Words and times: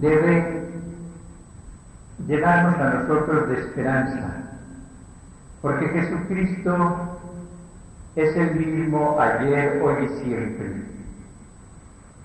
debe 0.00 0.64
llenarnos 2.26 2.80
a 2.80 2.90
nosotros 2.94 3.48
de 3.48 3.60
esperanza, 3.60 4.28
porque 5.62 5.88
Jesucristo 5.88 7.18
es 8.16 8.36
el 8.36 8.54
mismo 8.54 9.18
ayer, 9.20 9.80
hoy 9.82 10.04
y 10.04 10.24
siempre. 10.24 10.84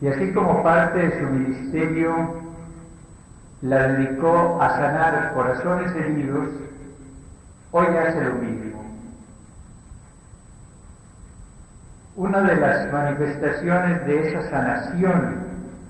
Y 0.02 0.08
así 0.08 0.32
como 0.34 0.64
parte 0.64 1.00
de 1.00 1.20
su 1.20 1.26
ministerio 1.28 2.36
la 3.62 3.88
dedicó 3.88 4.62
a 4.62 4.70
sanar 4.70 5.34
corazones 5.34 5.94
heridos, 5.96 6.48
hoy 7.72 7.88
hace 7.88 8.24
lo 8.24 8.34
mismo. 8.36 8.70
Una 12.16 12.42
de 12.42 12.56
las 12.56 12.92
manifestaciones 12.92 14.06
de 14.06 14.28
esa 14.28 14.50
sanación 14.50 15.50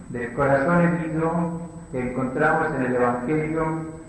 del 0.10 0.34
corazón 0.34 0.82
herido 0.82 1.69
que 1.92 2.00
encontramos 2.00 2.68
en 2.76 2.86
el 2.86 2.96
Evangelio 2.96 4.00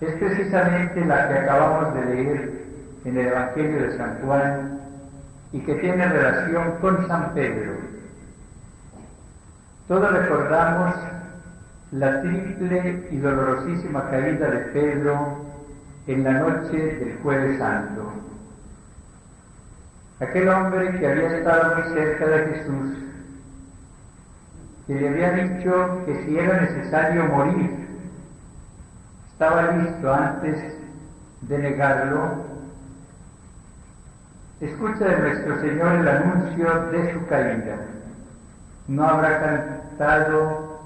es 0.00 0.14
precisamente 0.14 1.04
la 1.04 1.28
que 1.28 1.34
acabamos 1.34 1.94
de 1.94 2.04
leer 2.06 2.52
en 3.04 3.16
el 3.16 3.26
Evangelio 3.26 3.82
de 3.82 3.96
San 3.96 4.18
Juan 4.20 4.80
y 5.52 5.60
que 5.60 5.74
tiene 5.76 6.08
relación 6.08 6.72
con 6.80 7.06
San 7.08 7.34
Pedro. 7.34 7.72
Todos 9.88 10.12
recordamos 10.12 10.94
la 11.92 12.22
triple 12.22 13.08
y 13.10 13.16
dolorosísima 13.18 14.08
caída 14.10 14.50
de 14.50 14.58
Pedro 14.72 15.44
en 16.06 16.24
la 16.24 16.32
noche 16.32 16.76
del 16.76 17.18
jueves 17.22 17.58
santo. 17.58 18.12
Aquel 20.20 20.48
hombre 20.48 20.98
que 20.98 21.06
había 21.06 21.36
estado 21.36 21.76
muy 21.76 21.94
cerca 21.94 22.26
de 22.26 22.46
Jesús, 22.46 22.96
que 24.86 24.94
le 24.94 25.08
había 25.08 25.30
dicho 25.32 26.02
que 26.06 26.24
si 26.24 26.38
era 26.38 26.60
necesario 26.60 27.24
morir, 27.26 27.88
estaba 29.32 29.72
listo 29.72 30.12
antes 30.12 30.58
de 31.42 31.58
negarlo, 31.58 32.44
escucha 34.60 35.04
de 35.04 35.18
nuestro 35.18 35.60
Señor 35.60 35.92
el 35.96 36.08
anuncio 36.08 36.86
de 36.92 37.12
su 37.12 37.26
caída. 37.26 37.76
No 38.88 39.04
habrá 39.06 39.40
cantado 39.40 40.80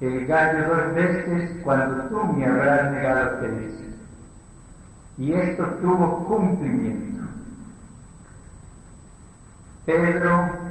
el 0.00 0.26
gallo 0.26 0.68
dos 0.68 0.94
veces 0.94 1.50
cuando 1.64 2.04
tú 2.04 2.22
me 2.34 2.46
habrás 2.46 2.92
negado 2.92 3.38
tres. 3.40 3.72
Y 5.18 5.32
esto 5.32 5.64
tuvo 5.80 6.24
cumplimiento. 6.26 7.24
Pedro, 9.84 10.67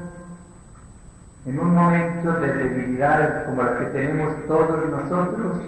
en 1.48 1.58
un 1.59 1.73
momento 1.73 2.34
de 2.34 2.53
debilidad 2.53 3.45
como 3.45 3.64
la 3.64 3.80
que 3.80 3.86
tenemos 3.86 4.36
todos 4.48 4.90
nosotros, 4.90 5.62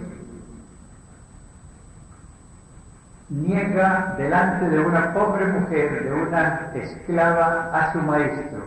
niega 3.30 4.14
delante 4.18 4.70
de 4.70 4.80
una 4.80 5.14
pobre 5.14 5.48
mujer, 5.48 6.04
de 6.04 6.14
una 6.14 6.72
esclava, 6.76 7.70
a 7.74 7.94
su 7.94 8.00
maestro. 8.00 8.60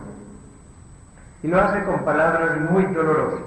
Y 1.43 1.49
lo 1.49 1.61
hace 1.61 1.83
con 1.83 2.03
palabras 2.03 2.59
muy 2.71 2.83
dolorosas. 2.85 3.43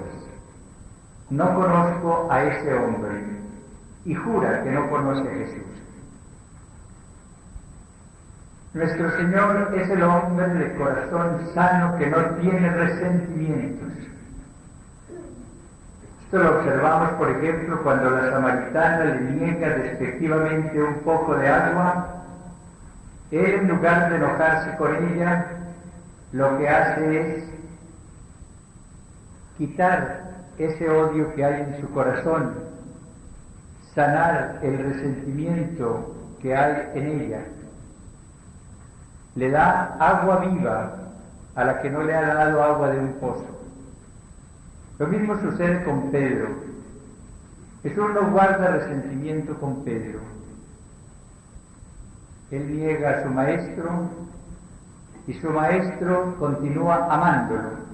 No 1.29 1.53
conozco 1.53 2.27
a 2.31 2.43
ese 2.45 2.73
hombre. 2.73 3.25
Y 4.05 4.15
jura 4.15 4.63
que 4.63 4.71
no 4.71 4.89
conoce 4.89 5.27
a 5.27 5.33
Jesús. 5.33 5.63
Nuestro 8.77 9.09
Señor 9.17 9.73
es 9.75 9.89
el 9.89 10.03
hombre 10.03 10.47
de 10.49 10.75
corazón 10.75 11.49
sano 11.55 11.97
que 11.97 12.05
no 12.05 12.17
tiene 12.39 12.69
resentimientos. 12.69 13.87
Esto 16.25 16.37
lo 16.37 16.59
observamos, 16.59 17.09
por 17.13 17.27
ejemplo, 17.31 17.81
cuando 17.81 18.11
la 18.11 18.29
samaritana 18.29 19.05
le 19.05 19.21
niega 19.31 19.69
despectivamente 19.69 20.79
un 20.79 20.93
poco 20.99 21.33
de 21.37 21.47
agua. 21.47 22.23
Él, 23.31 23.55
en 23.61 23.67
lugar 23.67 24.11
de 24.11 24.17
enojarse 24.17 24.77
con 24.77 24.95
ella, 24.95 25.47
lo 26.33 26.59
que 26.59 26.69
hace 26.69 27.19
es 27.19 27.43
quitar 29.57 30.21
ese 30.59 30.87
odio 30.87 31.33
que 31.33 31.43
hay 31.43 31.61
en 31.61 31.81
su 31.81 31.89
corazón, 31.93 32.53
sanar 33.95 34.59
el 34.61 34.77
resentimiento 34.77 36.15
que 36.43 36.55
hay 36.55 36.91
en 36.93 37.07
ella. 37.21 37.41
Le 39.37 39.51
da 39.51 39.95
agua 39.99 40.37
viva 40.37 40.93
a 41.53 41.63
la 41.63 41.79
que 41.81 41.91
no 41.91 42.01
le 42.01 42.15
ha 42.15 42.33
dado 42.33 42.63
agua 42.63 42.89
de 42.89 42.99
un 42.99 43.13
pozo. 43.19 43.45
Lo 44.97 45.07
mismo 45.07 45.39
sucede 45.39 45.83
con 45.83 46.09
Pedro. 46.09 46.49
Jesús 47.83 48.09
no 48.15 48.31
guarda 48.31 48.71
resentimiento 48.71 49.53
con 49.59 49.83
Pedro. 49.83 50.19
Él 52.49 52.75
niega 52.75 53.09
a 53.11 53.23
su 53.23 53.29
maestro 53.29 54.09
y 55.27 55.33
su 55.33 55.49
maestro 55.51 56.35
continúa 56.39 57.07
amándolo. 57.07 57.85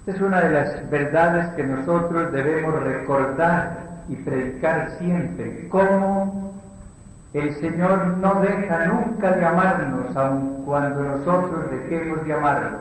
Esta 0.00 0.12
es 0.12 0.20
una 0.20 0.40
de 0.40 0.50
las 0.50 0.90
verdades 0.90 1.46
que 1.54 1.62
nosotros 1.62 2.32
debemos 2.32 2.82
recordar 2.82 4.02
y 4.08 4.16
predicar 4.16 4.96
siempre, 4.98 5.68
cómo 5.68 6.37
el 7.34 7.54
Señor 7.56 8.16
no 8.18 8.40
deja 8.40 8.86
nunca 8.86 9.32
de 9.32 9.44
amarnos, 9.44 10.16
aun 10.16 10.64
cuando 10.64 11.02
nosotros 11.02 11.70
dejemos 11.70 12.24
de 12.24 12.32
amarlo. 12.32 12.78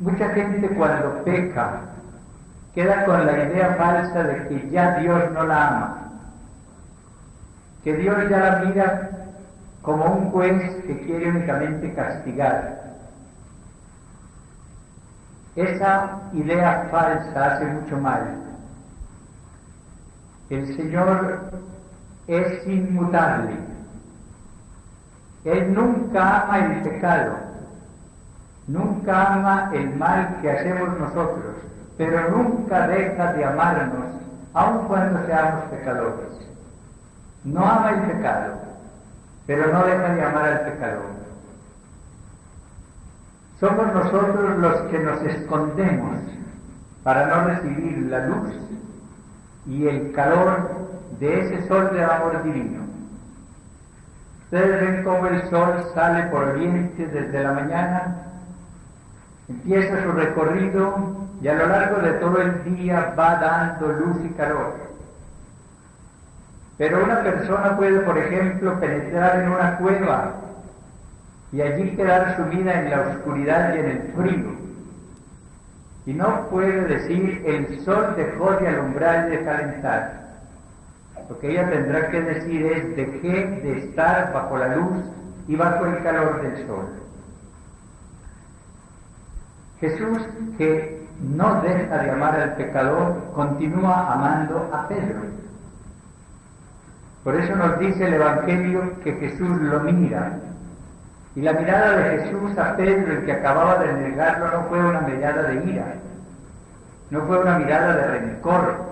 Mucha 0.00 0.28
gente 0.30 0.68
cuando 0.70 1.22
peca 1.24 1.82
queda 2.74 3.04
con 3.04 3.24
la 3.24 3.44
idea 3.44 3.76
falsa 3.76 4.24
de 4.24 4.48
que 4.48 4.70
ya 4.70 4.98
Dios 4.98 5.30
no 5.32 5.44
la 5.44 5.68
ama, 5.68 5.98
que 7.84 7.96
Dios 7.96 8.28
ya 8.28 8.38
la 8.38 8.56
mira 8.64 9.10
como 9.82 10.04
un 10.06 10.30
juez 10.32 10.82
que 10.86 10.98
quiere 11.06 11.28
únicamente 11.28 11.94
castigar. 11.94 12.82
Esa 15.54 16.22
idea 16.32 16.88
falsa 16.90 17.54
hace 17.54 17.66
mucho 17.66 17.96
mal. 17.98 18.53
El 20.50 20.76
Señor 20.76 21.40
es 22.26 22.66
inmutable. 22.66 23.56
Él 25.44 25.74
nunca 25.74 26.42
ama 26.42 26.58
el 26.58 26.82
pecado 26.82 27.54
nunca 28.66 29.34
ama 29.34 29.70
el 29.74 29.94
mal 29.96 30.38
que 30.40 30.50
hacemos 30.50 30.98
nosotros, 30.98 31.56
pero 31.96 32.30
nunca 32.30 32.86
deja 32.88 33.32
de 33.32 33.44
amarnos, 33.44 34.06
aun 34.54 34.86
cuando 34.86 35.24
seamos 35.26 35.64
pecadores. 35.64 36.28
No 37.44 37.64
ama 37.64 37.90
el 37.90 38.00
pecado, 38.12 38.54
pero 39.46 39.72
no 39.72 39.84
deja 39.84 40.14
de 40.14 40.22
amar 40.22 40.44
al 40.44 40.60
pecador. 40.60 41.14
Somos 43.60 43.94
nosotros 43.94 44.58
los 44.58 44.76
que 44.90 44.98
nos 44.98 45.22
escondemos 45.22 46.18
para 47.02 47.26
no 47.26 47.48
recibir 47.48 47.98
la 48.08 48.26
luz 48.26 48.50
y 49.66 49.86
el 49.86 50.12
calor 50.12 50.70
de 51.20 51.40
ese 51.40 51.68
sol 51.68 51.90
de 51.92 52.04
amor 52.04 52.42
divino. 52.42 52.84
Ustedes 54.44 54.80
ven 54.80 55.04
cómo 55.04 55.26
el 55.26 55.42
sol 55.50 55.84
sale 55.94 56.24
por 56.24 56.44
oriente 56.44 57.06
desde 57.06 57.42
la 57.42 57.52
mañana 57.52 58.24
Empieza 59.48 60.02
su 60.02 60.12
recorrido 60.12 61.26
y 61.42 61.48
a 61.48 61.54
lo 61.54 61.66
largo 61.66 62.00
de 62.00 62.12
todo 62.14 62.40
el 62.40 62.64
día 62.64 63.14
va 63.18 63.36
dando 63.36 63.88
luz 63.88 64.16
y 64.24 64.28
calor. 64.30 64.74
Pero 66.78 67.04
una 67.04 67.22
persona 67.22 67.76
puede, 67.76 68.00
por 68.00 68.16
ejemplo, 68.16 68.80
penetrar 68.80 69.40
en 69.40 69.50
una 69.50 69.76
cueva 69.76 70.32
y 71.52 71.60
allí 71.60 71.90
quedar 71.90 72.36
sumida 72.36 72.80
en 72.80 72.90
la 72.90 73.00
oscuridad 73.02 73.74
y 73.74 73.78
en 73.78 73.86
el 73.86 74.12
frío. 74.16 74.63
Y 76.06 76.12
no 76.12 76.48
puede 76.48 76.82
decir 76.82 77.42
el 77.46 77.80
sol 77.80 78.14
dejó 78.16 78.52
de 78.52 78.68
alumbrar 78.68 79.28
y 79.28 79.36
de 79.36 79.44
calentar. 79.44 80.24
Lo 81.28 81.38
que 81.38 81.50
ella 81.50 81.70
tendrá 81.70 82.10
que 82.10 82.20
decir 82.20 82.66
es 82.66 82.96
dejé 82.96 83.46
de 83.62 83.78
estar 83.78 84.32
bajo 84.32 84.58
la 84.58 84.76
luz 84.76 85.04
y 85.48 85.56
bajo 85.56 85.86
el 85.86 86.02
calor 86.02 86.42
del 86.42 86.66
sol. 86.66 86.86
Jesús, 89.80 90.18
que 90.58 91.04
no 91.20 91.62
deja 91.62 91.98
de 91.98 92.10
amar 92.10 92.38
al 92.40 92.54
pecador, 92.56 93.32
continúa 93.34 94.12
amando 94.12 94.70
a 94.72 94.88
Pedro. 94.88 95.20
Por 97.22 97.34
eso 97.36 97.56
nos 97.56 97.78
dice 97.78 98.06
el 98.06 98.14
Evangelio 98.14 99.00
que 99.02 99.12
Jesús 99.14 99.60
lo 99.60 99.80
mira. 99.80 100.38
Y 101.36 101.42
la 101.42 101.52
mirada 101.52 101.96
de 101.96 102.18
Jesús 102.18 102.56
a 102.58 102.76
Pedro, 102.76 103.12
el 103.12 103.24
que 103.24 103.32
acababa 103.32 103.78
de 103.78 103.92
negarlo, 103.92 104.50
no 104.50 104.68
fue 104.68 104.78
una 104.78 105.00
mirada 105.00 105.42
de 105.42 105.64
ira, 105.70 105.94
no 107.10 107.22
fue 107.22 107.40
una 107.40 107.58
mirada 107.58 107.96
de 107.96 108.06
rencor, 108.06 108.84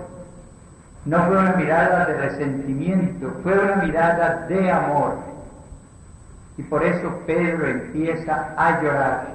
no 1.05 1.23
fue 1.23 1.37
una 1.37 1.53
mirada 1.53 2.05
de 2.05 2.13
resentimiento, 2.17 3.33
fue 3.43 3.57
una 3.57 3.75
mirada 3.77 4.45
de 4.47 4.71
amor. 4.71 5.17
Y 6.57 6.63
por 6.63 6.83
eso 6.83 7.19
Pedro 7.25 7.67
empieza 7.67 8.53
a 8.57 8.81
llorar 8.81 9.27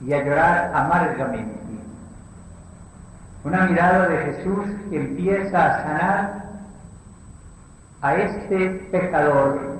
y 0.00 0.12
a 0.12 0.24
llorar 0.24 0.72
amargamente. 0.74 1.62
Una 3.44 3.66
mirada 3.66 4.08
de 4.08 4.18
Jesús 4.18 4.66
empieza 4.92 5.66
a 5.66 5.82
sanar 5.82 6.42
a 8.02 8.14
este 8.14 8.68
pecador, 8.90 9.71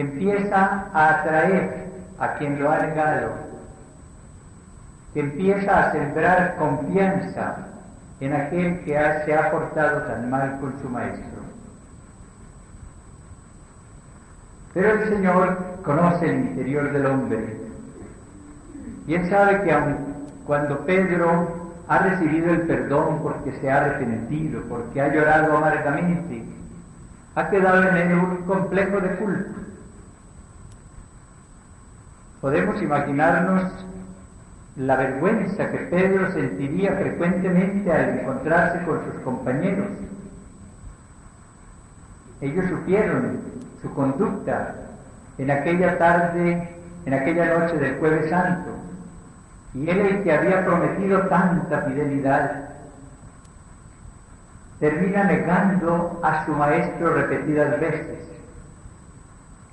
empieza 0.00 0.88
a 0.92 1.20
atraer 1.20 1.86
a 2.18 2.34
quien 2.34 2.60
lo 2.60 2.70
ha 2.70 2.78
negado, 2.78 3.32
empieza 5.14 5.78
a 5.78 5.92
sembrar 5.92 6.56
confianza 6.56 7.56
en 8.20 8.32
aquel 8.32 8.80
que 8.84 8.92
se 9.24 9.34
ha 9.34 9.50
portado 9.50 10.02
tan 10.02 10.30
mal 10.30 10.58
con 10.60 10.78
su 10.80 10.88
maestro. 10.88 11.24
Pero 14.74 14.90
el 14.90 15.08
Señor 15.08 15.58
conoce 15.82 16.26
el 16.26 16.40
interior 16.40 16.92
del 16.92 17.06
hombre 17.06 17.56
y 19.06 19.14
él 19.14 19.30
sabe 19.30 19.62
que 19.62 19.72
aun 19.72 19.96
cuando 20.46 20.80
Pedro 20.80 21.66
ha 21.88 21.98
recibido 21.98 22.50
el 22.52 22.62
perdón 22.62 23.20
porque 23.22 23.52
se 23.60 23.70
ha 23.70 23.78
arrepentido, 23.78 24.62
porque 24.68 25.00
ha 25.00 25.12
llorado 25.12 25.56
amargamente, 25.56 26.44
ha 27.34 27.48
quedado 27.48 27.88
en 27.88 27.96
él 27.96 28.18
un 28.18 28.36
complejo 28.44 29.00
de 29.00 29.08
culpa. 29.16 29.50
Podemos 32.46 32.80
imaginarnos 32.80 33.72
la 34.76 34.94
vergüenza 34.94 35.68
que 35.68 35.78
Pedro 35.78 36.30
sentiría 36.30 36.92
frecuentemente 36.92 37.90
al 37.90 38.20
encontrarse 38.20 38.84
con 38.84 39.00
sus 39.04 39.20
compañeros. 39.24 39.88
Ellos 42.40 42.66
supieron 42.66 43.40
su 43.82 43.92
conducta 43.94 44.76
en 45.38 45.50
aquella 45.50 45.98
tarde, 45.98 46.68
en 47.04 47.14
aquella 47.14 47.58
noche 47.58 47.78
del 47.78 47.98
jueves 47.98 48.30
santo, 48.30 48.70
y 49.74 49.90
él 49.90 49.98
el 49.98 50.22
que 50.22 50.32
había 50.32 50.64
prometido 50.64 51.22
tanta 51.22 51.82
fidelidad, 51.82 52.68
termina 54.78 55.24
negando 55.24 56.20
a 56.22 56.46
su 56.46 56.52
maestro 56.52 57.12
repetidas 57.12 57.80
veces. 57.80 58.35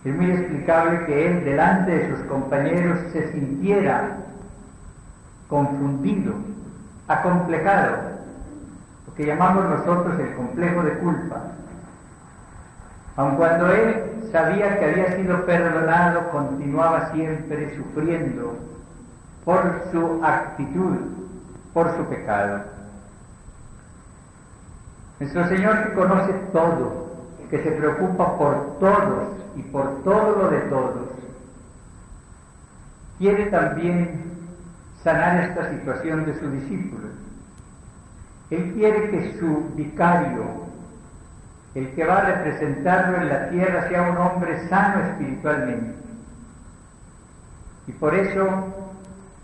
Es 0.06 0.16
muy 0.16 0.32
explicable 0.32 1.06
que 1.06 1.28
él 1.28 1.46
delante 1.46 1.92
de 1.92 2.10
sus 2.10 2.26
compañeros 2.26 3.00
se 3.14 3.32
sintiera 3.32 4.18
confundido, 5.48 6.34
acomplejado, 7.08 7.98
lo 9.08 9.14
que 9.16 9.26
llamamos 9.26 9.66
nosotros 9.66 10.20
el 10.20 10.36
complejo 10.36 10.84
de 10.84 10.98
culpa. 10.98 11.42
Aun 13.16 13.36
cuando 13.36 13.72
él 13.72 14.30
sabía 14.32 14.78
que 14.80 14.86
había 14.86 15.16
sido 15.16 15.46
perdonado, 15.46 16.30
continuaba 16.32 17.12
siempre 17.12 17.76
sufriendo 17.78 18.58
por 19.46 19.84
su 19.92 20.20
actitud, 20.24 20.98
por 21.74 21.96
su 21.96 22.04
pecado. 22.06 22.64
Nuestro 25.20 25.48
Señor 25.48 25.84
que 25.84 25.94
conoce 25.94 26.34
todo, 26.52 27.03
que 27.50 27.64
se 27.64 27.72
preocupa 27.72 28.38
por 28.38 28.80
todos 28.80 29.28
y 29.56 29.62
por 29.64 30.04
todo 30.04 30.44
lo 30.44 30.50
de 30.50 30.60
todos, 30.62 31.10
quiere 33.18 33.46
también 33.46 34.24
sanar 35.04 35.44
esta 35.44 35.70
situación 35.70 36.26
de 36.26 36.40
su 36.40 36.50
discípulo. 36.50 37.08
Él 38.50 38.74
quiere 38.74 39.10
que 39.10 39.40
su 39.40 39.72
vicario, 39.76 40.44
el 41.76 41.90
que 41.94 42.06
va 42.06 42.18
a 42.18 42.26
representarlo 42.26 43.18
en 43.18 43.30
la 43.30 43.50
tierra, 43.50 43.88
sea 43.90 44.04
un 44.04 44.18
hombre 44.18 44.68
sano 44.68 45.04
espiritualmente. 45.06 45.96
Y 47.88 47.92
por 47.94 48.14
eso 48.14 48.46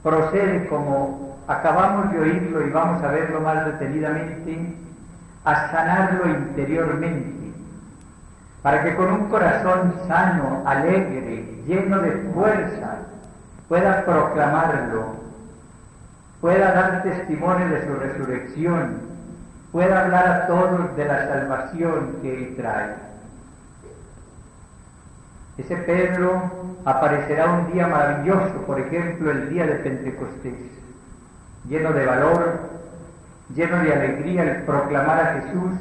procede, 0.03 0.67
como 0.67 1.37
acabamos 1.47 2.11
de 2.11 2.19
oírlo 2.19 2.65
y 2.65 2.69
vamos 2.69 3.03
a 3.03 3.11
verlo 3.11 3.41
más 3.41 3.65
detenidamente, 3.65 4.75
a 5.43 5.71
sanarlo 5.71 6.29
interiormente, 6.29 7.38
para 8.61 8.83
que 8.83 8.95
con 8.95 9.11
un 9.11 9.29
corazón 9.29 9.93
sano, 10.07 10.63
alegre, 10.65 11.45
lleno 11.65 11.99
de 11.99 12.11
fuerza, 12.33 12.97
pueda 13.67 14.03
proclamarlo 14.05 15.19
pueda 16.41 16.71
dar 16.71 17.03
testimonio 17.03 17.67
de 17.69 17.85
su 17.85 17.93
resurrección, 17.95 18.97
pueda 19.71 20.03
hablar 20.03 20.27
a 20.27 20.47
todos 20.47 20.95
de 20.95 21.05
la 21.05 21.27
salvación 21.27 22.15
que 22.21 22.33
Él 22.33 22.55
trae. 22.55 22.95
Ese 25.57 25.75
Pedro 25.75 26.41
aparecerá 26.85 27.51
un 27.51 27.73
día 27.73 27.87
maravilloso, 27.87 28.53
por 28.65 28.79
ejemplo 28.79 29.31
el 29.31 29.49
día 29.49 29.65
de 29.65 29.75
Pentecostés, 29.75 30.53
lleno 31.67 31.91
de 31.91 32.05
valor, 32.05 32.59
lleno 33.53 33.83
de 33.83 33.93
alegría 33.93 34.43
al 34.43 34.61
proclamar 34.63 35.19
a 35.19 35.41
Jesús 35.41 35.73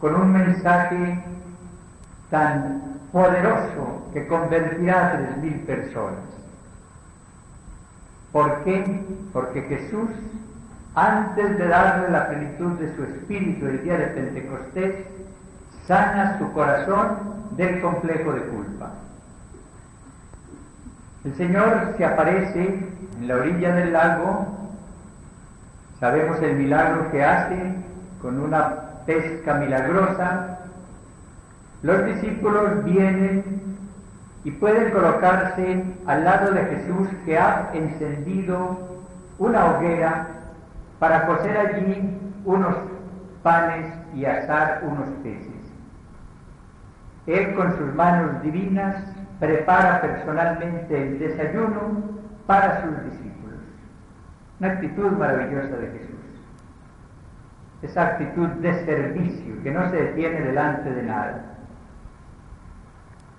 con 0.00 0.14
un 0.14 0.32
mensaje 0.32 1.20
tan 2.30 2.82
poderoso 3.12 4.10
que 4.12 4.26
convertirá 4.26 5.06
a 5.06 5.12
tres 5.12 5.36
mil 5.38 5.54
personas. 5.60 6.24
¿Por 8.32 8.62
qué? 8.64 9.02
Porque 9.32 9.62
Jesús, 9.62 10.10
antes 10.94 11.58
de 11.58 11.68
darle 11.68 12.10
la 12.10 12.28
plenitud 12.28 12.72
de 12.78 12.94
su 12.94 13.04
espíritu 13.04 13.66
el 13.66 13.82
día 13.82 13.96
de 13.96 14.06
Pentecostés, 14.08 14.94
sana 15.86 16.38
su 16.38 16.52
corazón 16.52 17.16
del 17.56 17.80
complejo 17.80 18.32
de 18.32 18.42
culpa. 18.42 18.90
El 21.24 21.34
Señor 21.34 21.94
se 21.96 22.04
aparece 22.04 22.80
en 23.18 23.28
la 23.28 23.36
orilla 23.36 23.74
del 23.74 23.92
lago, 23.92 24.46
sabemos 25.98 26.40
el 26.42 26.56
milagro 26.56 27.10
que 27.10 27.24
hace 27.24 27.74
con 28.20 28.38
una 28.38 28.74
pesca 29.06 29.54
milagrosa, 29.54 30.58
los 31.82 32.04
discípulos 32.06 32.84
vienen 32.84 33.44
y 34.42 34.50
pueden 34.50 34.90
colocarse 34.90 35.84
al 36.06 36.24
lado 36.24 36.52
de 36.52 36.64
Jesús 36.64 37.08
que 37.24 37.38
ha 37.38 37.70
encendido 37.72 38.78
una 39.38 39.66
hoguera 39.66 40.26
para 40.98 41.26
cocer 41.26 41.56
allí 41.56 42.18
unos 42.44 42.74
panes 43.44 43.86
y 44.14 44.24
asar 44.24 44.80
unos 44.82 45.08
peces. 45.22 45.48
Él 47.26 47.54
con 47.54 47.76
sus 47.76 47.94
manos 47.94 48.42
divinas 48.42 48.96
prepara 49.38 50.00
personalmente 50.00 51.00
el 51.00 51.18
desayuno 51.20 52.02
para 52.46 52.82
sus 52.82 53.04
discípulos. 53.04 53.60
Una 54.58 54.72
actitud 54.72 55.12
maravillosa 55.12 55.76
de 55.76 55.86
Jesús. 55.92 56.14
Esa 57.82 58.06
actitud 58.06 58.48
de 58.48 58.84
servicio 58.84 59.62
que 59.62 59.70
no 59.70 59.88
se 59.90 59.96
detiene 59.96 60.40
delante 60.40 60.90
de 60.90 61.02
nada 61.04 61.57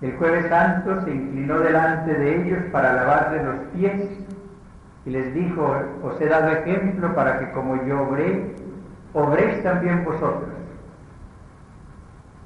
el 0.02 0.16
jueves 0.18 0.48
santo 0.48 1.02
se 1.04 1.12
inclinó 1.14 1.60
delante 1.60 2.14
de 2.14 2.42
ellos 2.42 2.60
para 2.72 2.94
lavarle 2.94 3.44
los 3.44 3.56
pies 3.74 4.10
y 5.06 5.10
les 5.10 5.34
dijo, 5.34 5.76
os 6.04 6.22
he 6.22 6.28
dado 6.28 6.52
ejemplo 6.52 7.14
para 7.14 7.40
que 7.40 7.52
como 7.52 7.84
yo 7.86 8.04
obré, 8.04 8.56
obréis 9.14 9.62
también 9.62 10.06
vosotros. 10.06 10.50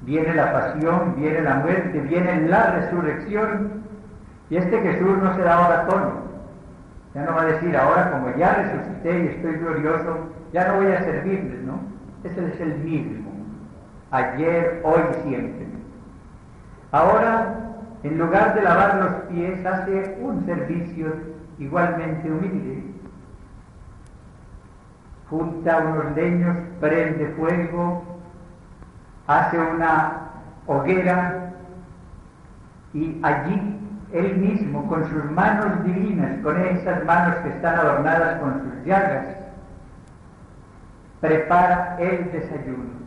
Viene 0.00 0.34
la 0.34 0.52
pasión, 0.52 1.14
viene 1.16 1.42
la 1.42 1.54
muerte, 1.56 2.00
viene 2.00 2.48
la 2.48 2.72
resurrección 2.72 3.84
y 4.50 4.56
este 4.56 4.80
Jesús 4.80 5.18
no 5.18 5.34
se 5.36 5.42
da 5.42 5.54
ahora 5.54 5.86
tono. 5.86 6.24
Ya 7.14 7.22
no 7.22 7.34
va 7.34 7.42
a 7.42 7.46
decir, 7.46 7.76
ahora 7.76 8.10
como 8.10 8.34
ya 8.36 8.54
resucité 8.54 9.24
y 9.24 9.26
estoy 9.28 9.52
glorioso, 9.58 10.18
ya 10.52 10.68
no 10.68 10.76
voy 10.76 10.92
a 10.92 11.04
servirles, 11.04 11.62
¿no? 11.62 11.78
Ese 12.24 12.44
es 12.48 12.60
el 12.60 12.78
mismo. 12.78 13.30
Ayer, 14.10 14.80
hoy, 14.82 15.02
siempre. 15.22 15.66
Ahora, 16.94 17.56
en 18.04 18.18
lugar 18.18 18.54
de 18.54 18.62
lavar 18.62 18.94
los 19.02 19.12
pies, 19.24 19.66
hace 19.66 20.16
un 20.20 20.46
servicio 20.46 21.12
igualmente 21.58 22.30
humilde. 22.30 22.84
Junta 25.28 25.78
unos 25.78 26.14
leños, 26.14 26.56
prende 26.78 27.34
fuego, 27.36 28.04
hace 29.26 29.58
una 29.58 30.28
hoguera 30.68 31.54
y 32.92 33.18
allí 33.24 33.76
él 34.12 34.36
mismo, 34.36 34.86
con 34.86 35.02
sus 35.10 35.28
manos 35.32 35.82
divinas, 35.82 36.40
con 36.44 36.60
esas 36.60 37.04
manos 37.04 37.34
que 37.38 37.48
están 37.48 37.74
adornadas 37.74 38.38
con 38.38 38.60
sus 38.60 38.84
llagas, 38.86 39.26
prepara 41.20 41.96
el 41.98 42.30
desayuno. 42.30 43.02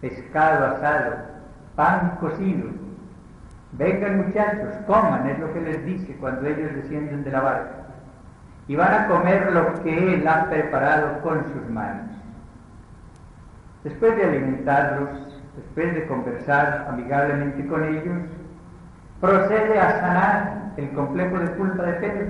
Pescado 0.00 0.76
asado, 0.76 1.37
pan 1.78 2.16
cocido. 2.18 2.70
Vengan 3.70 4.24
muchachos, 4.24 4.74
coman, 4.88 5.28
es 5.28 5.38
lo 5.38 5.54
que 5.54 5.60
les 5.60 5.84
dice 5.84 6.16
cuando 6.18 6.48
ellos 6.48 6.74
descienden 6.74 7.22
de 7.22 7.30
la 7.30 7.40
barca. 7.40 7.70
Y 8.66 8.74
van 8.74 8.92
a 8.92 9.06
comer 9.06 9.52
lo 9.52 9.80
que 9.84 10.14
Él 10.14 10.26
ha 10.26 10.50
preparado 10.50 11.22
con 11.22 11.44
sus 11.52 11.70
manos. 11.70 12.10
Después 13.84 14.16
de 14.16 14.24
alimentarlos, 14.24 15.40
después 15.54 15.94
de 15.94 16.06
conversar 16.08 16.88
amigablemente 16.90 17.64
con 17.68 17.84
ellos, 17.84 18.22
procede 19.20 19.78
a 19.78 20.00
sanar 20.00 20.72
el 20.78 20.90
complejo 20.90 21.38
de 21.38 21.50
culpa 21.52 21.84
de 21.84 21.92
Pedro. 21.92 22.26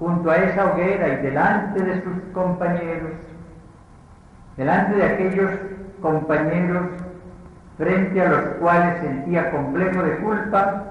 Junto 0.00 0.30
a 0.32 0.36
esa 0.36 0.72
hoguera 0.72 1.08
y 1.10 1.16
delante 1.22 1.80
de 1.80 2.02
sus 2.02 2.18
compañeros, 2.32 3.12
delante 4.56 4.96
de 4.96 5.04
aquellos 5.04 5.50
compañeros 6.02 6.88
frente 7.80 8.20
a 8.20 8.28
los 8.28 8.44
cuales 8.60 9.00
sentía 9.00 9.50
complejo 9.50 10.02
de 10.02 10.16
culpa, 10.18 10.84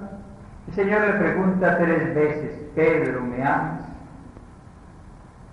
el 0.67 0.73
Señor 0.73 1.01
le 1.01 1.13
pregunta 1.13 1.77
tres 1.77 2.15
veces, 2.15 2.51
Pedro, 2.73 3.21
¿me 3.21 3.45
amas? 3.45 3.81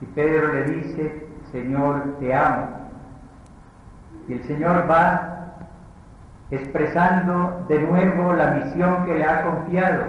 Y 0.01 0.07
Pedro 0.07 0.55
le 0.55 0.65
dice, 0.65 1.27
Señor, 1.53 2.17
te 2.21 2.35
amo. 2.35 2.69
Y 4.29 4.33
el 4.33 4.45
Señor 4.45 4.91
va 4.91 5.59
expresando 6.51 7.67
de 7.69 7.81
nuevo 7.81 8.33
la 8.33 8.53
misión 8.53 9.05
que 9.05 9.17
le 9.17 9.25
ha 9.25 9.43
confiado. 9.43 10.05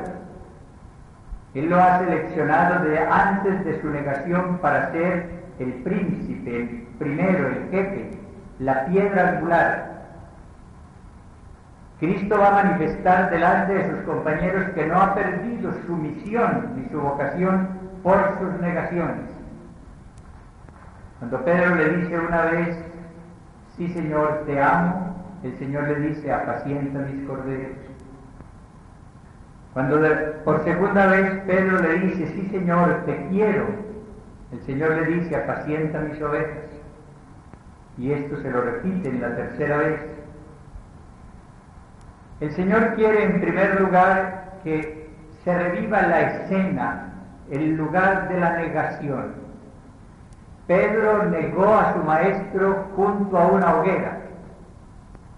Él 1.56 1.70
lo 1.70 1.82
ha 1.82 2.00
seleccionado 2.00 2.86
de 2.86 3.00
antes 3.00 3.66
de 3.66 3.82
su 3.82 3.90
negación 3.90 4.60
para 4.60 4.92
ser 4.92 5.30
el 5.60 5.74
príncipe, 5.84 6.56
el 6.56 6.88
primero, 6.98 7.50
el 7.50 7.70
jefe, 7.70 8.12
la 8.60 8.86
piedra 8.86 9.30
angular. 9.30 9.97
Cristo 12.00 12.38
va 12.38 12.48
a 12.50 12.64
manifestar 12.64 13.32
delante 13.32 13.74
de 13.74 13.90
sus 13.90 14.00
compañeros 14.02 14.70
que 14.76 14.86
no 14.86 15.02
ha 15.02 15.16
perdido 15.16 15.74
su 15.86 15.96
misión 15.96 16.74
ni 16.76 16.88
su 16.90 17.00
vocación 17.00 17.70
por 18.04 18.38
sus 18.40 18.62
negaciones. 18.62 19.26
Cuando 21.18 21.44
Pedro 21.44 21.76
le 21.76 21.90
dice 21.98 22.20
una 22.20 22.42
vez, 22.44 22.78
sí 23.76 23.88
Señor, 23.90 24.44
te 24.46 24.62
amo, 24.62 25.16
el 25.44 25.58
Señor 25.58 25.88
le 25.88 26.00
dice, 26.02 26.32
apacienta 26.32 27.00
mis 27.00 27.28
corderos. 27.28 27.78
Cuando 29.74 30.00
por 30.44 30.64
segunda 30.64 31.08
vez 31.08 31.42
Pedro 31.48 31.82
le 31.82 32.00
dice, 32.00 32.28
sí 32.28 32.48
Señor, 32.52 33.04
te 33.06 33.28
quiero, 33.30 33.66
el 34.52 34.62
Señor 34.62 34.92
le 34.92 35.06
dice, 35.06 35.36
apacienta 35.36 36.00
mis 36.02 36.22
ovejas. 36.22 36.66
Y 37.98 38.12
esto 38.12 38.40
se 38.42 38.52
lo 38.52 38.62
repite 38.62 39.10
en 39.10 39.22
la 39.22 39.36
tercera 39.36 39.78
vez. 39.78 40.17
El 42.40 42.52
Señor 42.52 42.94
quiere 42.94 43.24
en 43.24 43.42
primer 43.42 43.82
lugar 43.82 44.60
que 44.64 45.10
se 45.44 45.58
reviva 45.58 46.04
la 46.04 46.22
escena, 46.22 47.14
el 47.50 47.76
lugar 47.76 48.30
de 48.30 48.40
la 48.40 48.58
negación. 48.58 49.34
Pedro 50.68 51.24
negó 51.32 51.66
a 51.74 51.94
su 51.94 52.04
maestro 52.04 52.90
junto 52.96 53.40
a 53.40 53.48
una 53.48 53.76
hoguera. 53.78 54.20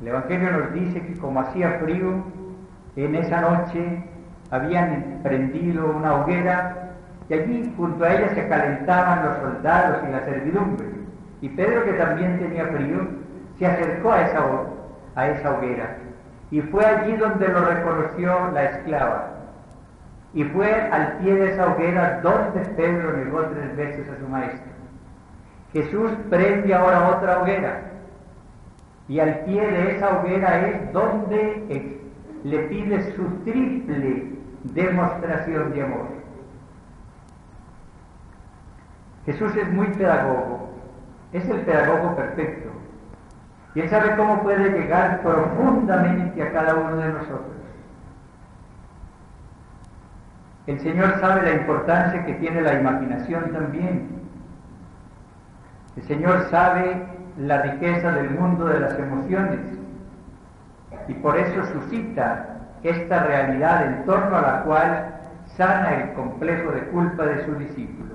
El 0.01 0.09
Evangelio 0.09 0.51
nos 0.51 0.73
dice 0.73 1.01
que 1.01 1.17
como 1.19 1.39
hacía 1.39 1.79
frío, 1.81 2.21
en 2.97 3.15
esa 3.15 3.41
noche 3.41 4.03
habían 4.51 5.21
prendido 5.23 5.89
una 5.95 6.15
hoguera 6.15 6.95
y 7.29 7.33
allí 7.33 7.73
junto 7.77 8.03
a 8.03 8.13
ella 8.13 8.35
se 8.35 8.45
calentaban 8.49 9.23
los 9.23 9.37
soldados 9.37 9.99
y 10.05 10.11
la 10.11 10.25
servidumbre. 10.25 10.85
Y 11.39 11.47
Pedro, 11.47 11.85
que 11.85 11.93
también 11.93 12.39
tenía 12.39 12.65
frío, 12.65 13.07
se 13.57 13.67
acercó 13.67 14.11
a 14.11 14.21
esa, 14.23 14.43
a 15.15 15.27
esa 15.29 15.57
hoguera 15.57 16.08
y 16.51 16.61
fue 16.61 16.85
allí 16.85 17.15
donde 17.15 17.47
lo 17.47 17.65
reconoció 17.65 18.51
la 18.51 18.63
esclava. 18.65 19.27
Y 20.33 20.43
fue 20.45 20.71
al 20.71 21.17
pie 21.17 21.35
de 21.35 21.51
esa 21.51 21.67
hoguera 21.67 22.19
donde 22.21 22.61
Pedro 22.75 23.13
negó 23.17 23.41
tres 23.45 23.75
veces 23.75 24.07
a 24.09 24.19
su 24.19 24.27
maestro. 24.27 24.71
Jesús 25.73 26.11
prende 26.29 26.73
ahora 26.73 27.09
otra 27.09 27.41
hoguera. 27.41 27.81
Y 29.07 29.19
al 29.19 29.39
pie 29.39 29.61
de 29.61 29.95
esa 29.95 30.19
hoguera 30.19 30.67
es 30.67 30.93
donde 30.93 31.99
le 32.43 32.59
pide 32.59 33.15
su 33.15 33.25
triple 33.43 34.33
demostración 34.63 35.73
de 35.73 35.83
amor. 35.83 36.07
Jesús 39.25 39.55
es 39.55 39.71
muy 39.71 39.87
pedagogo, 39.87 40.69
es 41.33 41.47
el 41.47 41.61
pedagogo 41.61 42.15
perfecto. 42.15 42.69
Él 43.75 43.89
sabe 43.89 44.15
cómo 44.15 44.41
puede 44.41 44.71
llegar 44.71 45.21
profundamente 45.21 46.41
a 46.41 46.51
cada 46.51 46.75
uno 46.75 46.97
de 46.97 47.09
nosotros. 47.09 47.55
El 50.65 50.79
Señor 50.79 51.19
sabe 51.19 51.43
la 51.43 51.61
importancia 51.61 52.25
que 52.25 52.33
tiene 52.35 52.61
la 52.61 52.79
imaginación 52.79 53.51
también. 53.51 54.07
El 55.95 56.03
Señor 56.03 56.47
sabe 56.49 57.05
la 57.38 57.61
riqueza 57.61 58.11
del 58.11 58.31
mundo 58.31 58.65
de 58.65 58.79
las 58.79 58.97
emociones 58.97 59.59
y 61.07 61.13
por 61.15 61.38
eso 61.38 61.65
suscita 61.73 62.57
esta 62.83 63.23
realidad 63.23 63.85
en 63.85 64.05
torno 64.05 64.35
a 64.35 64.41
la 64.41 64.63
cual 64.63 65.15
sana 65.57 65.95
el 65.95 66.13
complejo 66.13 66.71
de 66.71 66.81
culpa 66.88 67.25
de 67.25 67.45
su 67.45 67.55
discípulo. 67.55 68.13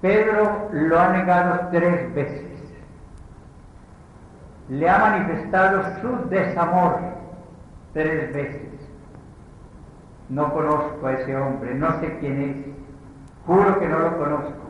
Pedro 0.00 0.68
lo 0.72 0.98
ha 0.98 1.08
negado 1.10 1.68
tres 1.70 2.12
veces 2.14 2.51
le 4.68 4.88
ha 4.88 4.98
manifestado 4.98 5.82
su 6.00 6.28
desamor 6.28 6.98
tres 7.92 8.32
veces. 8.32 8.62
No 10.28 10.52
conozco 10.52 11.06
a 11.06 11.12
ese 11.12 11.36
hombre, 11.36 11.74
no 11.74 12.00
sé 12.00 12.16
quién 12.20 12.40
es, 12.42 12.56
juro 13.46 13.78
que 13.78 13.88
no 13.88 13.98
lo 13.98 14.18
conozco. 14.18 14.62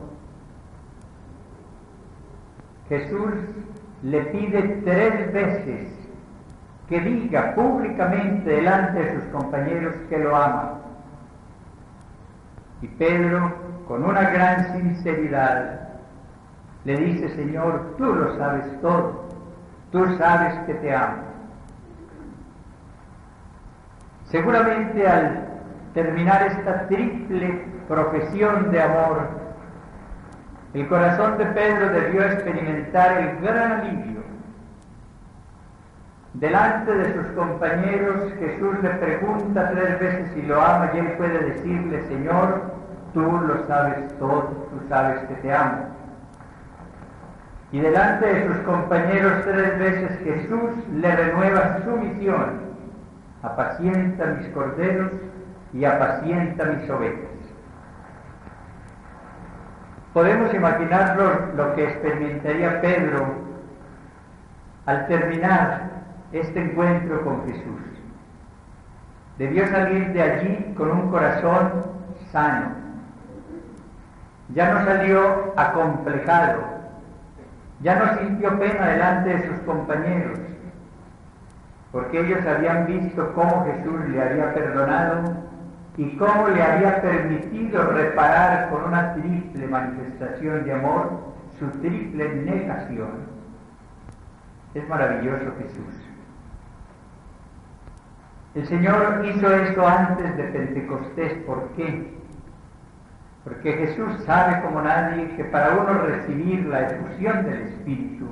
Jesús 2.89 3.35
le 4.03 4.21
pide 4.23 4.63
tres 4.85 5.33
veces 5.33 5.89
que 6.89 7.01
diga 7.01 7.55
públicamente 7.55 8.51
delante 8.51 8.99
de 8.99 9.15
sus 9.15 9.25
compañeros 9.31 9.95
que 10.09 10.19
lo 10.19 10.35
ama. 10.35 10.81
Y 12.83 12.89
Pedro, 12.89 13.55
con 13.87 14.05
una 14.05 14.31
gran 14.31 14.73
sinceridad, 14.73 15.89
le 16.85 16.97
dice, 16.97 17.29
Señor, 17.37 17.95
tú 17.97 18.05
lo 18.05 18.37
sabes 18.37 18.65
todo 18.81 19.22
Tú 19.93 20.07
sabes 20.17 20.55
que 20.67 20.75
te 20.75 20.95
amo. 20.95 21.23
Seguramente 24.25 25.07
al 25.07 25.47
terminar 25.93 26.47
esta 26.47 26.87
triple 26.89 27.67
profesión 27.87 28.71
de 28.71 28.83
amor, 28.83 29.29
el 30.73 30.89
corazón 30.89 31.37
de 31.37 31.45
Pedro 31.45 31.91
debió 31.91 32.23
experimentar 32.23 33.19
el 33.21 33.41
gran 33.43 33.73
alivio. 33.73 34.23
Delante 36.33 36.95
de 36.95 37.15
sus 37.15 37.27
compañeros, 37.33 38.33
Jesús 38.39 38.83
le 38.83 38.89
pregunta 38.89 39.71
tres 39.73 40.01
veces 40.01 40.31
si 40.33 40.41
lo 40.41 40.59
ama 40.59 40.91
y 40.95 40.99
él 41.01 41.13
puede 41.19 41.39
decirle, 41.39 42.03
Señor, 42.09 42.63
tú 43.13 43.21
lo 43.21 43.67
sabes 43.67 44.17
todo, 44.19 44.45
tú 44.71 44.89
sabes 44.89 45.21
que 45.29 45.35
te 45.35 45.55
amo. 45.55 45.92
Y 47.73 47.81
delante 47.81 48.26
de 48.26 48.47
sus 48.47 48.59
compañeros 48.59 49.45
tres 49.45 49.79
veces 49.79 50.19
Jesús 50.25 50.71
le 50.95 51.17
renueva 51.17 51.79
su 51.83 51.91
misión. 51.97 52.73
Apacienta 53.43 54.26
mis 54.26 54.47
corderos 54.49 55.11
y 55.73 55.85
apacienta 55.87 56.64
mis 56.67 56.88
ovejas. 56.91 57.33
Podemos 60.12 60.52
imaginarlo 60.52 61.55
lo 61.57 61.75
que 61.75 61.85
experimentaría 61.85 62.83
Pedro 62.83 63.26
al 64.85 65.07
terminar 65.07 65.91
este 66.33 66.62
encuentro 66.62 67.25
con 67.25 67.47
Jesús. 67.47 67.81
Debió 69.38 69.67
salir 69.69 70.12
de 70.12 70.23
allí 70.23 70.75
con 70.76 70.91
un 70.91 71.11
corazón 71.11 71.87
sano. 72.31 72.73
Ya 74.50 74.75
no 74.75 74.85
salió 74.85 75.55
acomplejado, 75.57 76.82
ya 77.83 77.97
no 77.97 78.19
sintió 78.19 78.59
pena 78.59 78.89
delante 78.89 79.31
de 79.31 79.49
sus 79.49 79.59
compañeros, 79.61 80.39
porque 81.91 82.21
ellos 82.21 82.47
habían 82.47 82.87
visto 82.87 83.33
cómo 83.35 83.67
Jesús 83.67 84.09
le 84.09 84.23
había 84.23 84.55
perdonado 84.55 85.35
y 85.97 86.17
cómo 86.17 86.49
le 86.49 86.62
había 86.62 87.03
permitido 87.03 87.83
reparar 87.85 88.71
con 88.71 88.85
una 88.85 89.15
triple 89.15 89.67
manifestación 89.67 90.65
de 90.65 90.73
amor 90.73 91.33
su 91.59 91.67
triple 91.81 92.35
negación. 92.35 93.33
Es 94.75 94.89
maravilloso 94.89 95.53
Jesús. 95.59 96.03
El 98.55 98.67
Señor 98.67 99.23
hizo 99.25 99.51
esto 99.55 99.87
antes 99.87 100.37
de 100.37 100.45
Pentecostés. 100.45 101.35
¿Por 101.45 101.69
qué? 101.71 102.22
Porque 103.45 103.73
Jesús 103.73 104.23
sabe 104.25 104.63
como 104.63 104.83
nadie 104.83 105.29
que 105.37 105.45
para 105.45 105.75
uno 105.75 105.95
recibir 105.95 106.65
la 106.67 106.89
efusión 106.89 107.45
del 107.45 107.63
Espíritu 107.63 108.27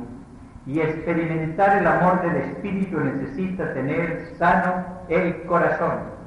y 0.67 0.81
experimentar 0.81 1.79
el 1.79 1.87
amor 1.87 2.23
del 2.23 2.37
Espíritu 2.37 3.01
necesita 3.01 3.73
tener 3.75 4.35
sano 4.39 4.85
el 5.09 5.43
corazón. 5.45 6.21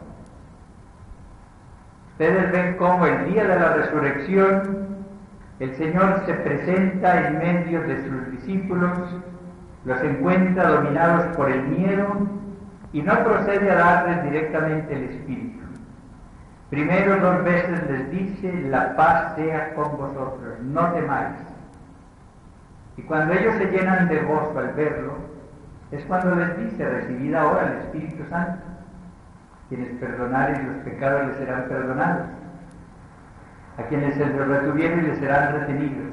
Ustedes 2.12 2.52
ven 2.52 2.76
cómo 2.78 3.06
el 3.06 3.32
día 3.32 3.44
de 3.46 3.60
la 3.60 3.74
resurrección 3.74 4.84
el 5.60 5.74
Señor 5.76 6.24
se 6.26 6.34
presenta 6.34 7.28
en 7.28 7.38
medio 7.38 7.82
de 7.84 8.04
sus 8.04 8.32
discípulos, 8.32 9.00
los 9.86 10.02
encuentra 10.02 10.68
dominados 10.68 11.36
por 11.38 11.50
el 11.50 11.64
miedo 11.64 12.28
y 12.92 13.02
no 13.02 13.24
procede 13.24 13.72
a 13.72 13.76
darles 13.76 14.24
directamente 14.24 14.94
el 14.94 15.04
Espíritu. 15.04 15.63
Primero 16.74 17.20
dos 17.20 17.44
veces 17.44 17.88
les 17.88 18.10
dice, 18.10 18.52
la 18.64 18.96
paz 18.96 19.36
sea 19.36 19.76
con 19.76 19.96
vosotros, 19.96 20.60
no 20.64 20.92
temáis. 20.92 21.36
Y 22.98 23.04
cuando 23.04 23.32
ellos 23.36 23.54
se 23.58 23.68
llenan 23.68 24.08
de 24.08 24.24
gozo 24.24 24.58
al 24.58 24.74
verlo, 24.74 25.14
es 25.92 26.04
cuando 26.06 26.34
les 26.34 26.58
dice, 26.58 26.90
recibid 26.90 27.36
ahora 27.36 27.68
el 27.68 27.78
Espíritu 27.78 28.28
Santo. 28.28 28.64
Quienes 29.70 30.00
perdonaren 30.00 30.74
los 30.74 30.78
pecados 30.78 31.28
les 31.28 31.38
serán 31.38 31.66
perdonados. 31.66 32.26
A 33.78 33.84
quienes 33.84 34.16
se 34.16 34.26
les 34.26 34.48
retuvieren 34.48 35.08
les 35.10 35.20
serán 35.20 35.54
retenidos. 35.54 36.10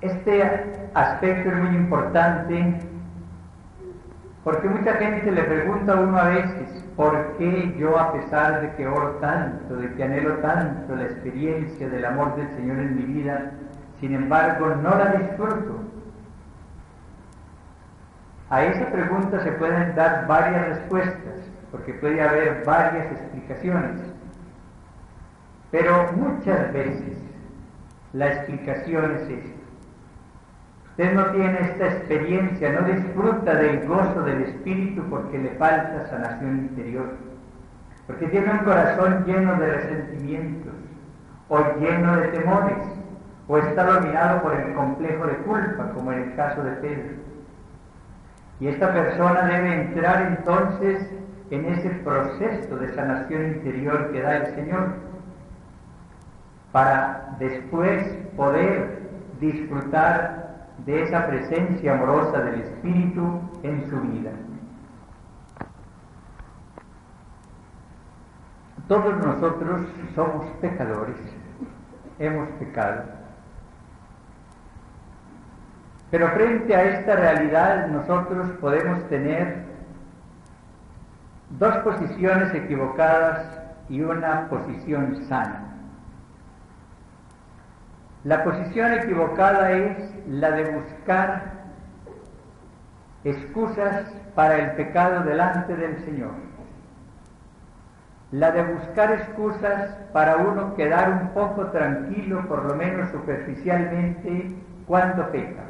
Este 0.00 0.90
aspecto 0.94 1.50
es 1.50 1.56
muy 1.56 1.76
importante 1.76 2.78
porque 4.44 4.68
mucha 4.68 4.92
gente 4.96 5.32
le 5.32 5.42
pregunta 5.42 5.94
a 5.94 6.00
uno 6.00 6.18
a 6.18 6.28
veces, 6.28 6.84
¿por 6.96 7.38
qué 7.38 7.74
yo 7.78 7.98
a 7.98 8.12
pesar 8.12 8.60
de 8.60 8.76
que 8.76 8.86
oro 8.86 9.12
tanto, 9.12 9.76
de 9.76 9.90
que 9.94 10.04
anhelo 10.04 10.34
tanto 10.36 10.94
la 10.94 11.04
experiencia 11.04 11.88
del 11.88 12.04
amor 12.04 12.36
del 12.36 12.48
Señor 12.54 12.78
en 12.78 12.94
mi 12.94 13.02
vida, 13.04 13.52
sin 14.00 14.14
embargo 14.14 14.66
no 14.82 14.90
la 14.90 15.12
disfruto? 15.12 15.80
A 18.50 18.64
esa 18.64 18.86
pregunta 18.92 19.42
se 19.42 19.52
pueden 19.52 19.94
dar 19.94 20.26
varias 20.26 20.68
respuestas, 20.68 21.50
porque 21.72 21.94
puede 21.94 22.20
haber 22.20 22.62
varias 22.66 23.10
explicaciones. 23.12 23.98
Pero 25.70 26.12
muchas 26.12 26.70
veces 26.74 27.16
la 28.12 28.28
explicación 28.28 29.16
es 29.16 29.22
esta. 29.22 29.63
Usted 30.96 31.12
no 31.12 31.24
tiene 31.32 31.58
esta 31.60 31.86
experiencia, 31.86 32.70
no 32.70 32.86
disfruta 32.86 33.52
del 33.56 33.84
gozo 33.84 34.22
del 34.22 34.42
Espíritu 34.42 35.02
porque 35.10 35.38
le 35.38 35.48
falta 35.56 36.06
sanación 36.08 36.58
interior, 36.70 37.14
porque 38.06 38.28
tiene 38.28 38.52
un 38.52 38.58
corazón 38.58 39.24
lleno 39.26 39.56
de 39.56 39.72
resentimientos 39.72 40.72
o 41.48 41.58
lleno 41.80 42.16
de 42.18 42.28
temores, 42.28 42.76
o 43.48 43.58
está 43.58 43.84
dominado 43.84 44.40
por 44.42 44.54
el 44.54 44.72
complejo 44.74 45.26
de 45.26 45.36
culpa, 45.38 45.90
como 45.94 46.12
en 46.12 46.22
el 46.22 46.36
caso 46.36 46.62
de 46.62 46.70
Pedro. 46.76 47.14
Y 48.60 48.68
esta 48.68 48.92
persona 48.92 49.46
debe 49.46 49.74
entrar 49.74 50.22
entonces 50.38 51.10
en 51.50 51.64
ese 51.64 51.90
proceso 51.90 52.76
de 52.76 52.94
sanación 52.94 53.46
interior 53.46 54.12
que 54.12 54.22
da 54.22 54.36
el 54.36 54.54
Señor, 54.54 54.90
para 56.70 57.34
después 57.40 58.16
poder 58.36 59.00
disfrutar 59.40 60.43
de 60.86 61.02
esa 61.02 61.26
presencia 61.26 61.94
amorosa 61.94 62.40
del 62.42 62.60
Espíritu 62.60 63.40
en 63.62 63.88
su 63.88 64.00
vida. 64.00 64.30
Todos 68.86 69.16
nosotros 69.24 69.86
somos 70.14 70.46
pecadores, 70.60 71.16
hemos 72.18 72.48
pecado. 72.58 73.02
Pero 76.10 76.28
frente 76.28 76.76
a 76.76 76.84
esta 76.84 77.16
realidad 77.16 77.88
nosotros 77.88 78.50
podemos 78.60 79.08
tener 79.08 79.64
dos 81.58 81.76
posiciones 81.78 82.54
equivocadas 82.54 83.58
y 83.88 84.02
una 84.02 84.48
posición 84.48 85.24
sana. 85.28 85.63
La 88.24 88.42
posición 88.42 88.94
equivocada 88.94 89.70
es 89.72 89.98
la 90.26 90.52
de 90.52 90.64
buscar 90.70 91.52
excusas 93.22 94.06
para 94.34 94.56
el 94.56 94.70
pecado 94.72 95.24
delante 95.24 95.76
del 95.76 96.02
Señor. 96.06 96.30
La 98.30 98.50
de 98.50 98.62
buscar 98.62 99.12
excusas 99.12 99.94
para 100.14 100.38
uno 100.38 100.74
quedar 100.74 101.10
un 101.10 101.28
poco 101.34 101.66
tranquilo, 101.66 102.48
por 102.48 102.64
lo 102.64 102.74
menos 102.74 103.10
superficialmente, 103.10 104.56
cuando 104.86 105.30
peca. 105.30 105.64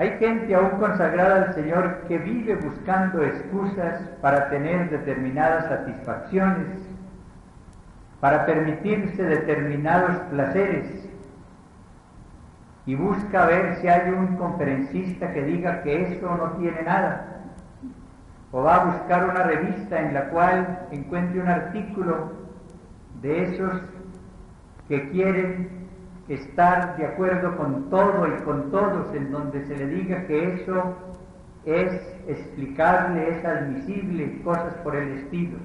Hay 0.00 0.18
gente 0.18 0.52
aún 0.52 0.80
consagrada 0.80 1.44
al 1.44 1.54
Señor 1.54 2.00
que 2.08 2.18
vive 2.18 2.56
buscando 2.56 3.22
excusas 3.22 4.00
para 4.20 4.50
tener 4.50 4.90
determinadas 4.90 5.66
satisfacciones 5.66 6.95
para 8.20 8.46
permitirse 8.46 9.22
determinados 9.22 10.16
placeres 10.30 11.06
y 12.86 12.94
busca 12.94 13.46
ver 13.46 13.76
si 13.76 13.88
hay 13.88 14.10
un 14.10 14.36
conferencista 14.36 15.32
que 15.32 15.42
diga 15.42 15.82
que 15.82 16.02
eso 16.02 16.36
no 16.36 16.52
tiene 16.52 16.82
nada. 16.82 17.42
O 18.52 18.62
va 18.62 18.76
a 18.76 18.84
buscar 18.84 19.28
una 19.28 19.42
revista 19.42 20.00
en 20.00 20.14
la 20.14 20.30
cual 20.30 20.86
encuentre 20.92 21.40
un 21.40 21.48
artículo 21.48 22.32
de 23.20 23.42
esos 23.42 23.82
que 24.88 25.10
quieren 25.10 25.68
estar 26.28 26.96
de 26.96 27.06
acuerdo 27.06 27.56
con 27.56 27.90
todo 27.90 28.26
y 28.28 28.42
con 28.42 28.70
todos, 28.70 29.12
en 29.14 29.32
donde 29.32 29.66
se 29.66 29.76
le 29.76 29.86
diga 29.88 30.26
que 30.26 30.54
eso 30.54 30.96
es 31.64 31.92
explicable, 32.28 33.30
es 33.30 33.44
admisible, 33.44 34.40
cosas 34.42 34.74
por 34.84 34.94
el 34.94 35.18
estilo. 35.18 35.58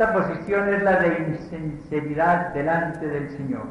Esta 0.00 0.14
posición 0.14 0.72
es 0.72 0.82
la 0.82 0.98
de 0.98 1.26
insinceridad 1.28 2.54
delante 2.54 3.06
del 3.06 3.28
Señor. 3.36 3.66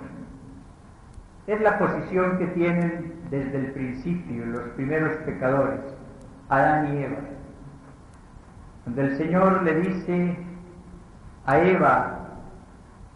Es 1.47 1.59
la 1.59 1.79
posición 1.79 2.37
que 2.37 2.45
tienen 2.49 3.15
desde 3.31 3.57
el 3.57 3.71
principio 3.71 4.45
los 4.45 4.61
primeros 4.75 5.17
pecadores, 5.25 5.79
Adán 6.49 6.93
y 6.93 7.03
Eva. 7.03 7.17
Cuando 8.83 9.01
el 9.01 9.17
Señor 9.17 9.63
le 9.63 9.73
dice 9.79 10.37
a 11.47 11.57
Eva 11.57 12.19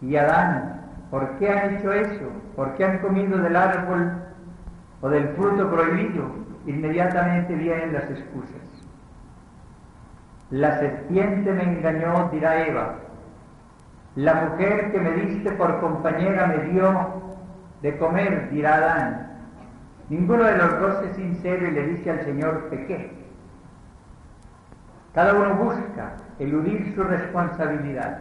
y 0.00 0.16
a 0.16 0.22
Adán, 0.22 0.80
¿por 1.08 1.38
qué 1.38 1.50
han 1.50 1.76
hecho 1.76 1.92
eso? 1.92 2.32
¿Por 2.56 2.74
qué 2.74 2.84
han 2.84 2.98
comido 2.98 3.38
del 3.38 3.54
árbol 3.54 4.10
o 5.02 5.08
del 5.08 5.28
fruto 5.36 5.70
prohibido? 5.70 6.32
Inmediatamente 6.66 7.54
vienen 7.54 7.92
las 7.92 8.10
excusas. 8.10 8.83
La 10.54 10.78
serpiente 10.78 11.50
me 11.50 11.64
engañó, 11.64 12.28
dirá 12.30 12.64
Eva, 12.64 12.94
la 14.14 14.34
mujer 14.34 14.92
que 14.92 15.00
me 15.00 15.10
diste 15.10 15.50
por 15.50 15.80
compañera 15.80 16.46
me 16.46 16.58
dio 16.70 16.94
de 17.82 17.98
comer, 17.98 18.50
dirá 18.50 18.76
Adán. 18.76 19.32
Ninguno 20.08 20.44
de 20.44 20.56
los 20.56 20.78
dos 20.78 21.02
es 21.06 21.16
sincero 21.16 21.66
y 21.66 21.72
le 21.72 21.86
dice 21.88 22.08
al 22.08 22.24
Señor, 22.24 22.68
pequé. 22.70 23.10
Cada 25.12 25.34
uno 25.34 25.56
busca 25.56 26.12
eludir 26.38 26.94
su 26.94 27.02
responsabilidad. 27.02 28.20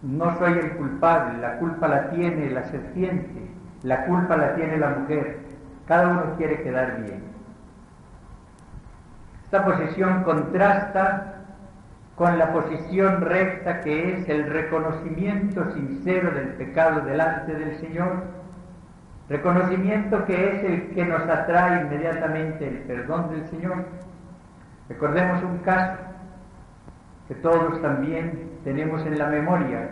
No 0.00 0.38
soy 0.38 0.54
el 0.54 0.70
culpable, 0.78 1.36
la 1.36 1.58
culpa 1.58 1.86
la 1.86 2.08
tiene 2.08 2.48
la 2.48 2.64
serpiente, 2.64 3.50
la 3.82 4.06
culpa 4.06 4.38
la 4.38 4.54
tiene 4.54 4.78
la 4.78 4.88
mujer. 4.88 5.40
Cada 5.86 6.08
uno 6.08 6.34
quiere 6.38 6.62
quedar 6.62 7.02
bien. 7.02 7.25
Esta 9.56 9.74
posición 9.74 10.22
contrasta 10.24 11.34
con 12.14 12.38
la 12.38 12.52
posición 12.52 13.22
recta 13.22 13.80
que 13.80 14.12
es 14.12 14.28
el 14.28 14.50
reconocimiento 14.50 15.72
sincero 15.72 16.30
del 16.32 16.48
pecado 16.48 17.00
delante 17.00 17.54
del 17.54 17.78
Señor, 17.78 18.24
reconocimiento 19.30 20.26
que 20.26 20.56
es 20.56 20.64
el 20.64 20.94
que 20.94 21.06
nos 21.06 21.22
atrae 21.22 21.80
inmediatamente 21.80 22.68
el 22.68 22.78
perdón 22.80 23.30
del 23.30 23.48
Señor. 23.48 23.86
Recordemos 24.90 25.42
un 25.42 25.56
caso 25.60 26.02
que 27.26 27.36
todos 27.36 27.80
también 27.80 28.50
tenemos 28.62 29.06
en 29.06 29.18
la 29.18 29.28
memoria. 29.28 29.88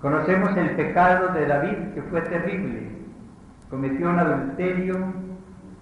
Conocemos 0.00 0.56
el 0.56 0.70
pecado 0.70 1.28
de 1.28 1.46
David, 1.46 1.94
que 1.94 2.02
fue 2.10 2.22
terrible. 2.22 2.90
Cometió 3.70 4.10
un 4.10 4.18
adulterio 4.18 4.96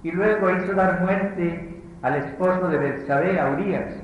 y 0.03 0.13
luego 0.13 0.51
hizo 0.51 0.75
dar 0.75 1.01
muerte 1.01 1.70
al 2.03 2.17
esposo 2.17 2.69
de 2.69 2.79
Betsabé, 2.79 3.39
a 3.39 3.51
Urias 3.51 3.95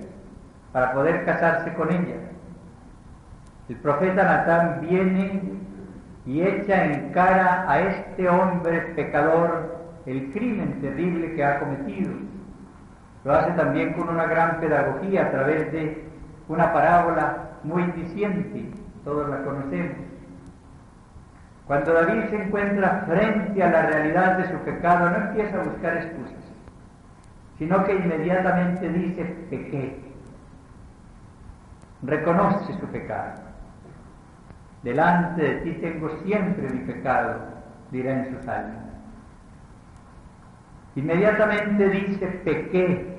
para 0.73 0.93
poder 0.93 1.25
casarse 1.25 1.73
con 1.75 1.91
ella. 1.91 2.17
El 3.69 3.77
profeta 3.77 4.23
Natán 4.23 4.81
viene 4.83 5.43
y 6.27 6.43
echa 6.43 6.85
en 6.85 7.11
cara 7.13 7.65
a 7.69 7.81
este 7.81 8.29
hombre 8.29 8.81
pecador 8.95 9.77
el 10.07 10.33
crimen 10.33 10.81
terrible 10.81 11.35
que 11.35 11.45
ha 11.45 11.59
cometido. 11.59 12.13
Lo 13.25 13.35
hace 13.35 13.53
también 13.53 13.95
con 13.95 14.09
una 14.09 14.27
gran 14.27 14.61
pedagogía 14.61 15.27
a 15.27 15.31
través 15.31 15.73
de 15.73 16.05
una 16.49 16.73
parábola 16.73 17.39
muy 17.65 17.83
diciente, 17.93 18.71
todos 19.05 19.29
la 19.29 19.43
conocemos. 19.43 19.97
Cuando 21.67 21.93
David 21.93 22.31
se 22.31 22.37
encuentra 22.45 23.05
frente 23.09 23.61
a 23.63 23.71
la 23.71 23.83
realidad 23.87 24.39
de 24.39 24.49
su 24.49 24.57
pecado, 24.59 25.11
no 25.11 25.17
empieza 25.17 25.61
a 25.61 25.65
buscar 25.65 25.97
excusas, 25.97 26.55
sino 27.59 27.85
que 27.85 27.95
inmediatamente 27.95 28.89
dice, 28.89 29.25
pequé, 29.51 29.99
reconoce 32.03 32.73
su 32.75 32.87
pecado. 32.89 33.41
Delante 34.83 35.43
de 35.43 35.55
ti 35.63 35.73
tengo 35.81 36.11
siempre 36.25 36.69
mi 36.69 36.81
pecado 36.81 37.41
dirá 37.91 38.13
en 38.13 38.37
su 38.37 38.45
salmo. 38.45 38.87
Inmediatamente 40.97 41.89
dice 41.89 42.27
pequé, 42.45 43.17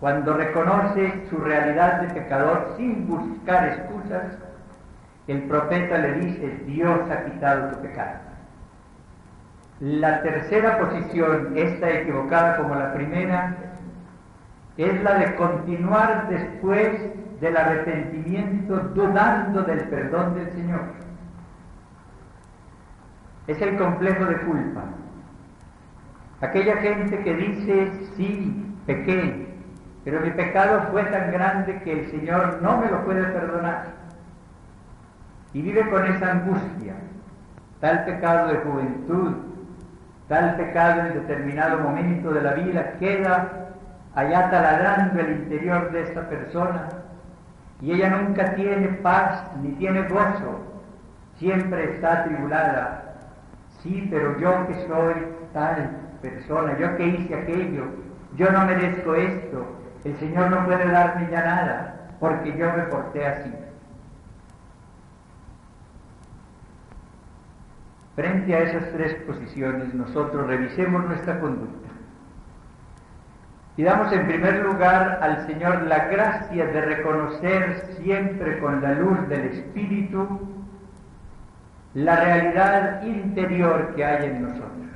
cuando 0.00 0.34
reconoce 0.34 1.26
su 1.28 1.38
realidad 1.38 2.00
de 2.00 2.14
pecador 2.14 2.74
sin 2.76 3.06
buscar 3.06 3.68
excusas, 3.68 4.38
el 5.26 5.42
profeta 5.42 5.98
le 5.98 6.12
dice, 6.14 6.48
Dios 6.66 7.10
ha 7.10 7.24
quitado 7.24 7.70
tu 7.70 7.82
pecado. 7.82 8.29
La 9.80 10.20
tercera 10.20 10.78
posición, 10.78 11.52
esta 11.56 11.90
equivocada 11.90 12.58
como 12.58 12.74
la 12.74 12.92
primera, 12.92 13.56
es 14.76 15.02
la 15.02 15.14
de 15.14 15.34
continuar 15.36 16.28
después 16.28 17.00
del 17.40 17.56
arrepentimiento 17.56 18.76
dudando 18.94 19.62
del 19.62 19.80
perdón 19.88 20.34
del 20.34 20.52
Señor. 20.52 20.82
Es 23.46 23.60
el 23.62 23.78
complejo 23.78 24.26
de 24.26 24.36
culpa. 24.40 24.82
Aquella 26.42 26.76
gente 26.76 27.18
que 27.22 27.34
dice, 27.34 27.92
sí, 28.16 28.74
pequé, 28.84 29.48
pero 30.04 30.20
mi 30.20 30.30
pecado 30.30 30.88
fue 30.90 31.04
tan 31.04 31.32
grande 31.32 31.80
que 31.82 32.00
el 32.00 32.10
Señor 32.10 32.60
no 32.60 32.76
me 32.76 32.90
lo 32.90 33.02
puede 33.06 33.24
perdonar. 33.24 33.86
Y 35.54 35.62
vive 35.62 35.88
con 35.88 36.04
esa 36.04 36.32
angustia. 36.32 36.96
Tal 37.80 38.04
pecado 38.04 38.48
de 38.48 38.58
juventud, 38.58 39.49
tal 40.30 40.54
pecado 40.54 41.00
en 41.00 41.14
determinado 41.14 41.80
momento 41.80 42.30
de 42.30 42.40
la 42.40 42.52
vida 42.52 42.92
queda 43.00 43.66
allá 44.14 44.48
taladrando 44.48 45.20
el 45.20 45.32
interior 45.32 45.90
de 45.90 46.02
esta 46.02 46.28
persona 46.28 46.88
y 47.80 47.90
ella 47.92 48.10
nunca 48.10 48.54
tiene 48.54 48.86
paz 49.02 49.42
ni 49.60 49.72
tiene 49.72 50.02
gozo, 50.02 50.60
siempre 51.36 51.94
está 51.94 52.20
atribulada. 52.20 53.16
Sí, 53.82 54.06
pero 54.08 54.38
yo 54.38 54.68
que 54.68 54.74
soy 54.86 55.14
tal 55.52 55.96
persona, 56.22 56.78
yo 56.78 56.96
que 56.96 57.08
hice 57.08 57.34
aquello, 57.34 57.86
yo 58.36 58.52
no 58.52 58.66
merezco 58.66 59.16
esto, 59.16 59.66
el 60.04 60.16
Señor 60.18 60.48
no 60.50 60.64
puede 60.64 60.86
darme 60.92 61.28
ya 61.28 61.44
nada, 61.44 61.94
porque 62.20 62.56
yo 62.56 62.72
me 62.76 62.84
porté 62.84 63.26
así. 63.26 63.52
Frente 68.20 68.54
a 68.54 68.58
esas 68.64 68.92
tres 68.92 69.14
posiciones, 69.26 69.94
nosotros 69.94 70.46
revisemos 70.46 71.06
nuestra 71.06 71.40
conducta. 71.40 71.88
Y 73.78 73.82
damos 73.82 74.12
en 74.12 74.26
primer 74.26 74.62
lugar 74.62 75.20
al 75.22 75.46
Señor 75.46 75.84
la 75.84 76.04
gracia 76.04 76.66
de 76.66 76.80
reconocer 76.82 77.96
siempre 78.02 78.58
con 78.58 78.82
la 78.82 78.92
luz 78.92 79.26
del 79.30 79.46
Espíritu 79.46 80.38
la 81.94 82.16
realidad 82.16 83.02
interior 83.04 83.94
que 83.94 84.04
hay 84.04 84.26
en 84.26 84.42
nosotros. 84.42 84.88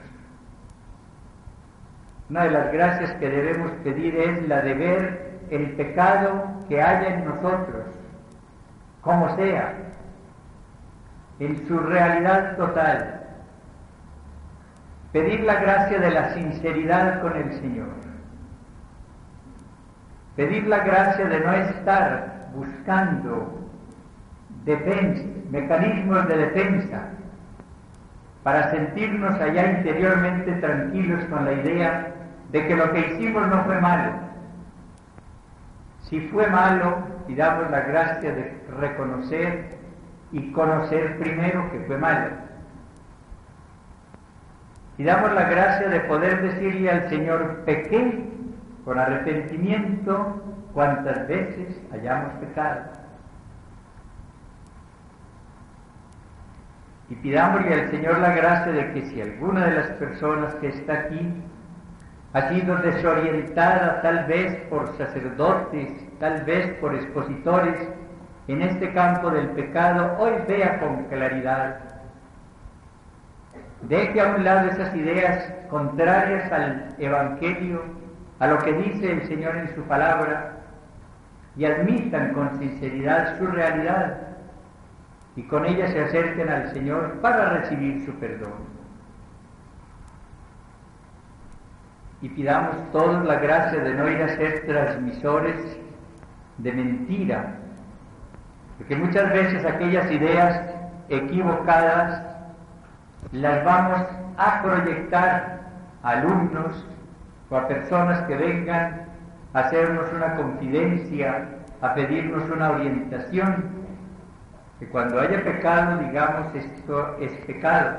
Una 2.29 2.45
de 2.45 2.51
las 2.51 2.73
gracias 2.75 3.13
que 3.13 3.31
debemos 3.31 3.71
pedir 3.85 4.17
es 4.17 4.47
la 4.49 4.61
de 4.61 4.75
ver 4.75 5.31
el 5.49 5.71
pecado 5.77 6.45
que 6.69 6.83
haya 6.83 7.15
en 7.15 7.25
nosotros, 7.25 7.87
como 9.01 9.35
sea, 9.37 9.94
en 11.47 11.67
su 11.67 11.79
realidad 11.79 12.57
total. 12.57 13.23
Pedir 15.13 15.41
la 15.41 15.61
gracia 15.61 15.99
de 15.99 16.11
la 16.11 16.35
sinceridad 16.35 17.23
con 17.23 17.37
el 17.37 17.53
Señor 17.61 17.87
Pedir 20.37 20.67
la 20.67 20.79
gracia 20.79 21.27
de 21.27 21.41
no 21.41 21.53
estar 21.53 22.49
buscando 22.57 23.61
mecanismos 25.51 26.27
de 26.27 26.37
defensa 26.37 27.11
para 28.43 28.71
sentirnos 28.73 29.41
allá 29.41 29.79
interiormente 29.79 30.53
tranquilos 30.55 31.25
con 31.27 31.45
la 31.45 31.53
idea 31.53 32.15
de 32.51 32.67
que 32.67 32.75
lo 32.75 32.93
que 32.93 33.13
hicimos 33.13 33.47
no 33.47 33.65
fue 33.65 33.81
malo. 33.81 34.13
Si 36.03 36.21
fue 36.29 36.49
malo, 36.49 36.99
pidamos 37.29 37.71
la 37.71 37.81
gracia 37.81 38.35
de 38.35 38.61
reconocer 38.79 39.84
y 40.35 40.51
conocer 40.51 41.17
primero 41.21 41.71
que 41.71 41.79
fue 41.87 41.97
malo. 41.97 42.31
Y 44.99 45.05
damos 45.05 45.33
la 45.33 45.49
gracia 45.49 45.89
de 45.89 46.01
poder 46.01 46.43
decirle 46.43 46.91
al 46.91 47.09
Señor, 47.09 47.63
pequé 47.65 48.25
con 48.85 48.99
arrepentimiento 48.99 50.43
cuantas 50.73 51.29
veces 51.29 51.81
hayamos 51.93 52.33
pecado. 52.35 52.83
Y 57.11 57.15
pidámosle 57.15 57.73
al 57.73 57.91
Señor 57.93 58.19
la 58.19 58.35
gracia 58.35 58.73
de 58.73 58.93
que 58.93 59.07
si 59.07 59.21
alguna 59.21 59.67
de 59.67 59.75
las 59.75 59.87
personas 59.93 60.53
que 60.57 60.69
está 60.69 60.95
aquí 60.95 61.33
ha 62.33 62.49
sido 62.49 62.77
desorientada 62.79 64.03
tal 64.03 64.25
vez 64.25 64.57
por 64.69 64.97
sacerdotes, 64.97 65.91
tal 66.19 66.43
vez 66.43 66.77
por 66.81 66.93
expositores 66.93 67.79
en 68.49 68.63
este 68.63 68.93
campo 68.93 69.31
del 69.31 69.49
pecado, 69.51 70.17
hoy 70.19 70.33
vea 70.47 70.79
con 70.81 71.05
claridad. 71.05 71.79
Deje 73.83 74.21
a 74.21 74.35
un 74.35 74.45
lado 74.45 74.71
esas 74.71 74.95
ideas 74.95 75.53
contrarias 75.71 76.51
al 76.53 76.95
Evangelio 76.99 77.83
a 78.39 78.47
lo 78.47 78.59
que 78.59 78.73
dice 78.73 79.13
el 79.13 79.27
Señor 79.27 79.57
en 79.57 79.75
su 79.75 79.83
palabra 79.83 80.57
y 81.57 81.65
admitan 81.65 82.33
con 82.33 82.59
sinceridad 82.59 83.39
su 83.39 83.47
realidad 83.47 84.19
y 85.37 85.43
con 85.45 85.65
ella 85.65 85.89
se 85.89 86.01
acerquen 86.01 86.49
al 86.49 86.73
Señor 86.73 87.21
para 87.21 87.51
recibir 87.61 88.05
su 88.05 88.13
perdón. 88.15 88.75
Y 92.21 92.29
pidamos 92.31 92.91
todos 92.93 93.25
la 93.25 93.37
gracia 93.37 93.81
de 93.81 93.95
no 93.95 94.09
ir 94.09 94.23
a 94.23 94.37
ser 94.37 94.65
transmisores 94.67 95.79
de 96.59 96.73
mentira, 96.73 97.59
porque 98.79 98.97
muchas 98.97 99.33
veces 99.33 99.65
aquellas 99.65 100.11
ideas 100.11 100.61
equivocadas 101.09 102.23
las 103.33 103.65
vamos 103.65 104.01
a 104.37 104.63
proyectar 104.63 105.61
a 106.03 106.09
alumnos, 106.11 106.85
o 107.51 107.57
a 107.57 107.69
personas 107.69 108.23
que 108.27 108.37
vengan 108.37 109.07
a 109.53 109.59
hacernos 109.61 110.13
una 110.13 110.35
confidencia, 110.37 111.47
a 111.81 111.95
pedirnos 111.95 112.51
una 112.51 112.71
orientación, 112.71 113.65
que 114.79 114.89
cuando 114.89 115.21
haya 115.21 115.45
pecado 115.45 115.99
digamos 115.99 116.55
esto 116.55 117.17
es 117.21 117.33
pecado, 117.47 117.97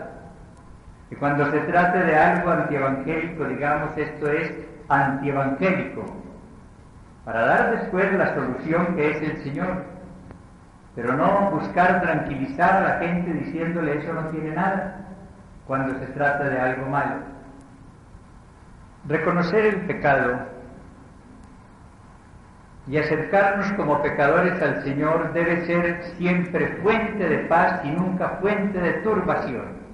que 1.09 1.15
cuando 1.15 1.49
se 1.51 1.59
trate 1.59 1.99
de 1.99 2.17
algo 2.17 2.51
antievangélico 2.51 3.45
digamos 3.45 3.97
esto 3.97 4.29
es 4.29 4.51
antievangélico, 4.89 6.03
para 7.23 7.45
dar 7.45 7.79
después 7.79 8.11
la 8.13 8.33
solución 8.35 8.95
que 8.95 9.11
es 9.11 9.21
el 9.21 9.43
Señor, 9.43 9.94
pero 10.95 11.13
no 11.13 11.51
buscar 11.51 12.01
tranquilizar 12.01 12.71
a 12.71 12.87
la 12.87 12.99
gente 12.99 13.33
diciéndole 13.33 13.99
eso 13.99 14.13
no 14.13 14.29
tiene 14.29 14.55
nada 14.55 15.05
cuando 15.67 15.99
se 15.99 16.05
trata 16.07 16.45
de 16.45 16.59
algo 16.59 16.85
malo. 16.87 17.15
Reconocer 19.07 19.65
el 19.65 19.81
pecado 19.81 20.39
y 22.87 22.97
acercarnos 22.97 23.71
como 23.73 24.01
pecadores 24.01 24.61
al 24.61 24.83
Señor 24.83 25.33
debe 25.33 25.65
ser 25.65 26.03
siempre 26.17 26.77
fuente 26.81 27.27
de 27.27 27.37
paz 27.45 27.81
y 27.83 27.89
nunca 27.89 28.37
fuente 28.41 28.79
de 28.79 28.93
turbación. 28.93 29.85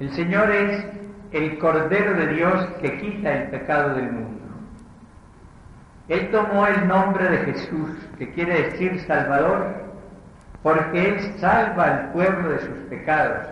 El 0.00 0.10
Señor 0.12 0.50
es 0.50 0.84
el 1.32 1.58
Cordero 1.58 2.14
de 2.14 2.26
Dios 2.28 2.66
que 2.80 2.98
quita 2.98 3.32
el 3.32 3.50
pecado 3.50 3.94
del 3.94 4.10
mundo. 4.10 4.42
Él 6.08 6.30
tomó 6.30 6.66
el 6.66 6.88
nombre 6.88 7.28
de 7.28 7.38
Jesús, 7.38 7.90
que 8.18 8.32
quiere 8.32 8.62
decir 8.64 9.00
Salvador, 9.06 9.66
porque 10.62 11.08
Él 11.08 11.20
salva 11.38 11.84
al 11.84 12.12
pueblo 12.12 12.50
de 12.50 12.58
sus 12.60 12.78
pecados. 12.88 13.46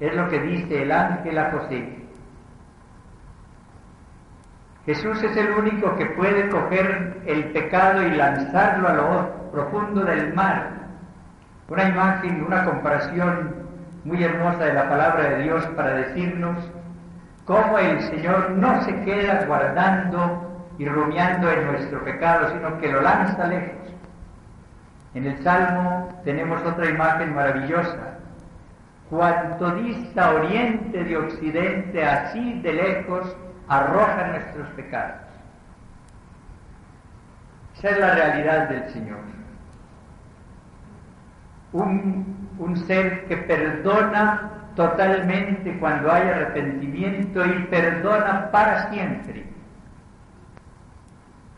Es 0.00 0.14
lo 0.14 0.28
que 0.28 0.40
dice 0.40 0.82
el 0.82 0.92
ángel 0.92 1.38
a 1.38 1.50
José. 1.50 2.04
Jesús 4.86 5.22
es 5.22 5.36
el 5.36 5.50
único 5.52 5.96
que 5.96 6.06
puede 6.06 6.48
coger 6.50 7.22
el 7.26 7.44
pecado 7.52 8.02
y 8.06 8.10
lanzarlo 8.10 8.88
a 8.88 8.92
lo 8.92 9.50
profundo 9.50 10.04
del 10.04 10.34
mar. 10.34 10.70
Una 11.68 11.84
imagen, 11.88 12.44
una 12.44 12.64
comparación 12.64 13.54
muy 14.04 14.22
hermosa 14.22 14.64
de 14.64 14.74
la 14.74 14.88
palabra 14.88 15.30
de 15.30 15.42
Dios 15.44 15.64
para 15.68 15.94
decirnos 15.94 16.58
cómo 17.46 17.78
el 17.78 18.00
Señor 18.02 18.50
no 18.50 18.82
se 18.82 18.94
queda 19.04 19.46
guardando 19.46 20.43
y 20.78 20.88
rumiando 20.88 21.50
en 21.50 21.66
nuestro 21.66 22.04
pecado, 22.04 22.50
sino 22.50 22.78
que 22.78 22.92
lo 22.92 23.00
lanza 23.00 23.46
lejos. 23.46 23.94
En 25.14 25.26
el 25.26 25.42
Salmo 25.42 26.20
tenemos 26.24 26.64
otra 26.64 26.90
imagen 26.90 27.34
maravillosa. 27.34 28.18
Cuanto 29.10 29.70
dista 29.76 30.34
oriente 30.34 31.04
de 31.04 31.16
occidente, 31.16 32.04
así 32.04 32.60
de 32.60 32.72
lejos 32.72 33.36
arroja 33.68 34.28
nuestros 34.28 34.68
pecados. 34.70 35.20
Esa 37.78 37.90
es 37.90 37.98
la 37.98 38.14
realidad 38.14 38.68
del 38.68 38.90
Señor. 38.92 39.18
Un 41.72 42.34
un 42.58 42.76
ser 42.86 43.24
que 43.26 43.36
perdona 43.36 44.50
totalmente 44.76 45.76
cuando 45.78 46.12
hay 46.12 46.22
arrepentimiento 46.28 47.44
y 47.44 47.64
perdona 47.64 48.50
para 48.50 48.90
siempre. 48.90 49.44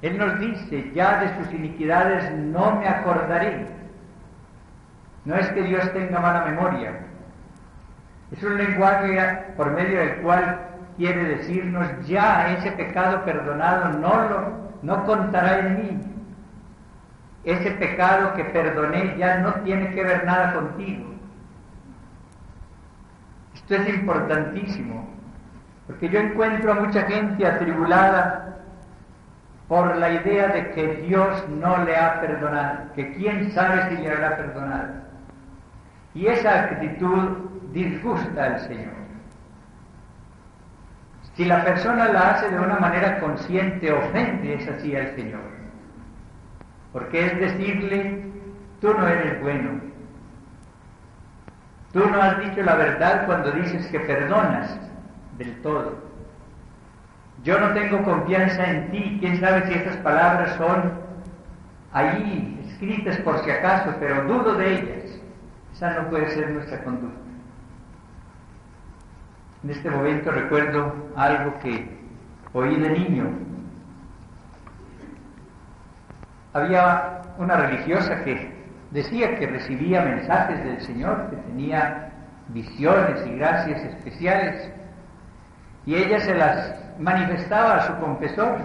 Él 0.03 0.19
nos 0.19 0.39
dice, 0.39 0.91
ya 0.95 1.21
de 1.21 1.37
sus 1.37 1.55
iniquidades 1.55 2.31
no 2.33 2.77
me 2.77 2.89
acordaré. 2.89 3.67
No 5.25 5.35
es 5.35 5.49
que 5.49 5.63
Dios 5.63 5.93
tenga 5.93 6.21
mala 6.21 6.45
memoria. 6.45 7.01
Es 8.31 8.43
un 8.43 8.57
lenguaje 8.57 9.19
por 9.57 9.71
medio 9.73 9.99
del 9.99 10.17
cual 10.17 10.61
quiere 10.97 11.25
decirnos, 11.25 11.87
ya 12.07 12.53
ese 12.57 12.73
pecado 12.73 13.25
perdonado 13.25 13.99
no 13.99 14.29
lo 14.29 14.67
no 14.83 15.05
contará 15.05 15.61
en 15.61 15.77
mí. 15.77 16.01
Ese 17.45 17.71
pecado 17.73 18.35
que 18.35 18.45
perdoné 18.45 19.17
ya 19.17 19.39
no 19.39 19.53
tiene 19.65 19.95
que 19.95 20.03
ver 20.03 20.25
nada 20.25 20.55
contigo. 20.55 21.15
Esto 23.55 23.75
es 23.75 23.89
importantísimo, 23.89 25.09
porque 25.87 26.09
yo 26.09 26.21
encuentro 26.21 26.73
a 26.73 26.77
mucha 26.77 27.03
gente 27.03 27.47
atribulada 27.47 28.59
por 29.69 29.97
la 29.97 30.11
idea 30.13 30.49
de 30.49 30.71
que 30.71 30.87
Dios 31.09 31.49
no 31.49 31.85
le 31.85 31.97
ha 31.97 32.21
perdonado, 32.21 32.93
que 32.95 33.15
quién 33.15 33.51
sabe 33.53 33.89
si 33.89 34.03
le 34.03 34.13
habrá 34.13 34.37
perdonado. 34.37 34.95
Y 36.15 36.27
esa 36.27 36.65
actitud 36.65 37.51
disgusta 37.73 38.45
al 38.45 38.61
Señor. 38.61 38.95
Si 41.35 41.45
la 41.45 41.65
persona 41.65 42.09
la 42.09 42.31
hace 42.31 42.51
de 42.51 42.59
una 42.59 42.79
manera 42.79 43.21
consciente, 43.21 43.93
ofende 43.93 44.55
es 44.55 44.69
así 44.69 44.97
al 44.97 45.15
Señor. 45.17 45.43
Porque 46.93 47.27
es 47.27 47.39
decirle, 47.39 48.25
tú 48.81 48.95
no 48.95 49.07
eres 49.07 49.43
bueno. 49.43 49.81
Tú 51.93 52.09
no 52.09 52.23
has 52.23 52.39
dicho 52.39 52.63
la 52.63 52.77
verdad 52.77 53.27
cuando 53.27 53.51
dices 53.53 53.87
que 53.89 54.01
perdonas 54.01 54.79
del 55.37 55.61
todo. 55.61 56.06
Yo 57.45 57.59
no 57.61 57.73
tengo 57.75 58.03
confianza 58.03 58.71
en 58.71 58.91
ti. 58.91 59.19
¿Quién 59.21 59.41
sabe 59.41 59.67
si 59.67 59.75
estas 59.75 59.97
palabras 59.99 60.57
son 60.57 60.93
ahí 61.93 62.61
escritas 62.69 63.17
por 63.19 63.43
si 63.45 63.51
acaso, 63.51 63.95
pero 64.01 64.25
dudo 64.25 64.55
de 64.55 64.75
ellas? 64.75 65.21
Esa 65.73 65.91
no 66.01 66.09
puede 66.09 66.31
ser 66.31 66.51
nuestra 66.51 66.83
conducta. 66.83 67.21
En 69.63 69.71
este 69.71 69.91
momento 69.91 70.31
recuerdo 70.31 70.95
algo 71.17 71.59
que 71.61 71.89
oí 72.53 72.77
de 72.77 72.91
niño. 72.91 73.31
Había 76.53 77.23
una 77.39 77.57
religiosa 77.57 78.23
que 78.25 78.55
decía 78.91 79.39
que 79.39 79.47
recibía 79.47 80.03
mensajes 80.03 80.65
del 80.65 80.81
Señor, 80.81 81.31
que 81.31 81.37
tenía 81.37 82.11
visiones 82.49 83.27
y 83.27 83.37
gracias 83.37 83.83
especiales, 83.83 84.71
y 85.87 85.95
ella 85.95 86.21
se 86.21 86.35
las 86.35 86.75
manifestaba 86.99 87.77
a 87.77 87.87
su 87.87 87.97
confesor. 87.99 88.59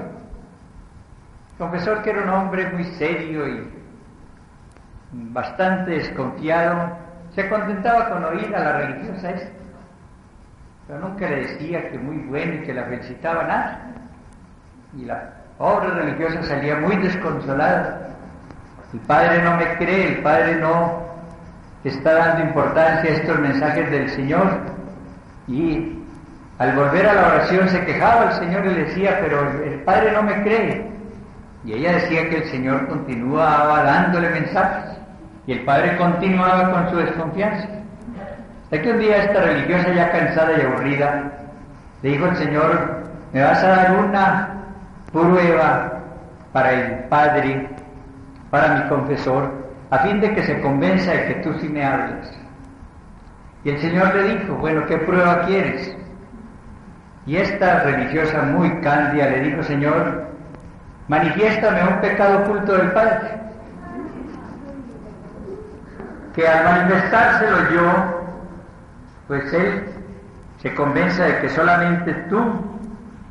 confesor 1.57 2.01
que 2.01 2.09
era 2.09 2.23
un 2.23 2.29
hombre 2.29 2.69
muy 2.71 2.83
serio 2.83 3.47
y 3.47 3.69
bastante 5.11 5.91
desconfiado, 5.91 6.97
se 7.35 7.47
contentaba 7.47 8.09
con 8.09 8.25
oír 8.25 8.53
a 8.55 8.59
la 8.59 8.77
religiosa 8.79 9.29
esta 9.29 9.61
pero 10.91 11.07
nunca 11.07 11.29
le 11.29 11.47
decía 11.47 11.89
que 11.89 11.97
muy 11.97 12.17
bueno 12.27 12.55
y 12.55 12.63
que 12.63 12.73
la 12.73 12.83
felicitaba 12.83 13.43
nada. 13.43 13.79
Y 14.97 15.05
la 15.05 15.29
pobre 15.57 15.89
religiosa 15.89 16.43
salía 16.43 16.75
muy 16.75 16.97
desconsolada. 16.97 18.09
El 18.91 18.99
padre 18.99 19.41
no 19.41 19.55
me 19.55 19.77
cree, 19.77 20.17
el 20.17 20.21
padre 20.21 20.57
no 20.57 20.99
está 21.85 22.13
dando 22.13 22.43
importancia 22.43 23.09
a 23.09 23.13
estos 23.13 23.39
mensajes 23.39 23.89
del 23.89 24.09
Señor. 24.09 24.49
Y 25.47 26.00
al 26.61 26.75
volver 26.75 27.07
a 27.07 27.15
la 27.15 27.27
oración 27.27 27.67
se 27.69 27.83
quejaba 27.85 28.25
el 28.25 28.33
Señor 28.33 28.63
y 28.67 28.69
le 28.69 28.83
decía, 28.83 29.17
pero 29.19 29.49
el 29.65 29.79
padre 29.79 30.11
no 30.11 30.21
me 30.21 30.43
cree. 30.43 30.85
Y 31.65 31.73
ella 31.73 31.93
decía 31.93 32.29
que 32.29 32.37
el 32.37 32.43
Señor 32.51 32.87
continuaba 32.87 33.81
dándole 33.81 34.29
mensajes 34.29 34.95
y 35.47 35.53
el 35.53 35.61
padre 35.61 35.97
continuaba 35.97 36.69
con 36.69 36.91
su 36.91 36.97
desconfianza. 36.97 37.67
Es 38.69 38.79
que 38.79 38.91
un 38.91 38.99
día 38.99 39.23
esta 39.23 39.41
religiosa 39.41 39.91
ya 39.91 40.11
cansada 40.11 40.51
y 40.55 40.61
aburrida 40.61 41.31
le 42.03 42.09
dijo 42.11 42.25
al 42.25 42.37
Señor, 42.37 43.05
me 43.33 43.41
vas 43.41 43.63
a 43.63 43.67
dar 43.67 43.97
una 43.97 44.49
prueba 45.11 45.93
para 46.53 46.73
el 46.73 46.93
Padre, 47.05 47.69
para 48.51 48.75
mi 48.75 48.87
confesor, 48.87 49.51
a 49.89 49.97
fin 49.97 50.21
de 50.21 50.31
que 50.35 50.43
se 50.43 50.61
convenza 50.61 51.11
de 51.11 51.25
que 51.25 51.33
tú 51.41 51.55
sí 51.59 51.67
me 51.69 51.83
hables. 51.83 52.31
Y 53.63 53.71
el 53.71 53.79
Señor 53.79 54.13
le 54.13 54.35
dijo, 54.35 54.53
bueno, 54.57 54.85
¿qué 54.85 54.99
prueba 54.99 55.41
quieres? 55.47 55.97
Y 57.25 57.37
esta 57.37 57.83
religiosa 57.83 58.41
muy 58.43 58.69
cándida 58.81 59.29
le 59.29 59.41
dijo, 59.41 59.63
Señor, 59.63 60.25
manifiéstame 61.07 61.83
un 61.83 62.01
pecado 62.01 62.39
oculto 62.39 62.73
del 62.73 62.91
Padre, 62.91 63.39
que 66.33 66.47
al 66.47 66.63
manifestárselo 66.63 67.71
yo 67.71 68.21
pues 69.27 69.53
él 69.53 69.85
se 70.61 70.73
convenza 70.75 71.25
de 71.25 71.39
que 71.39 71.49
solamente 71.49 72.13
tú 72.29 72.39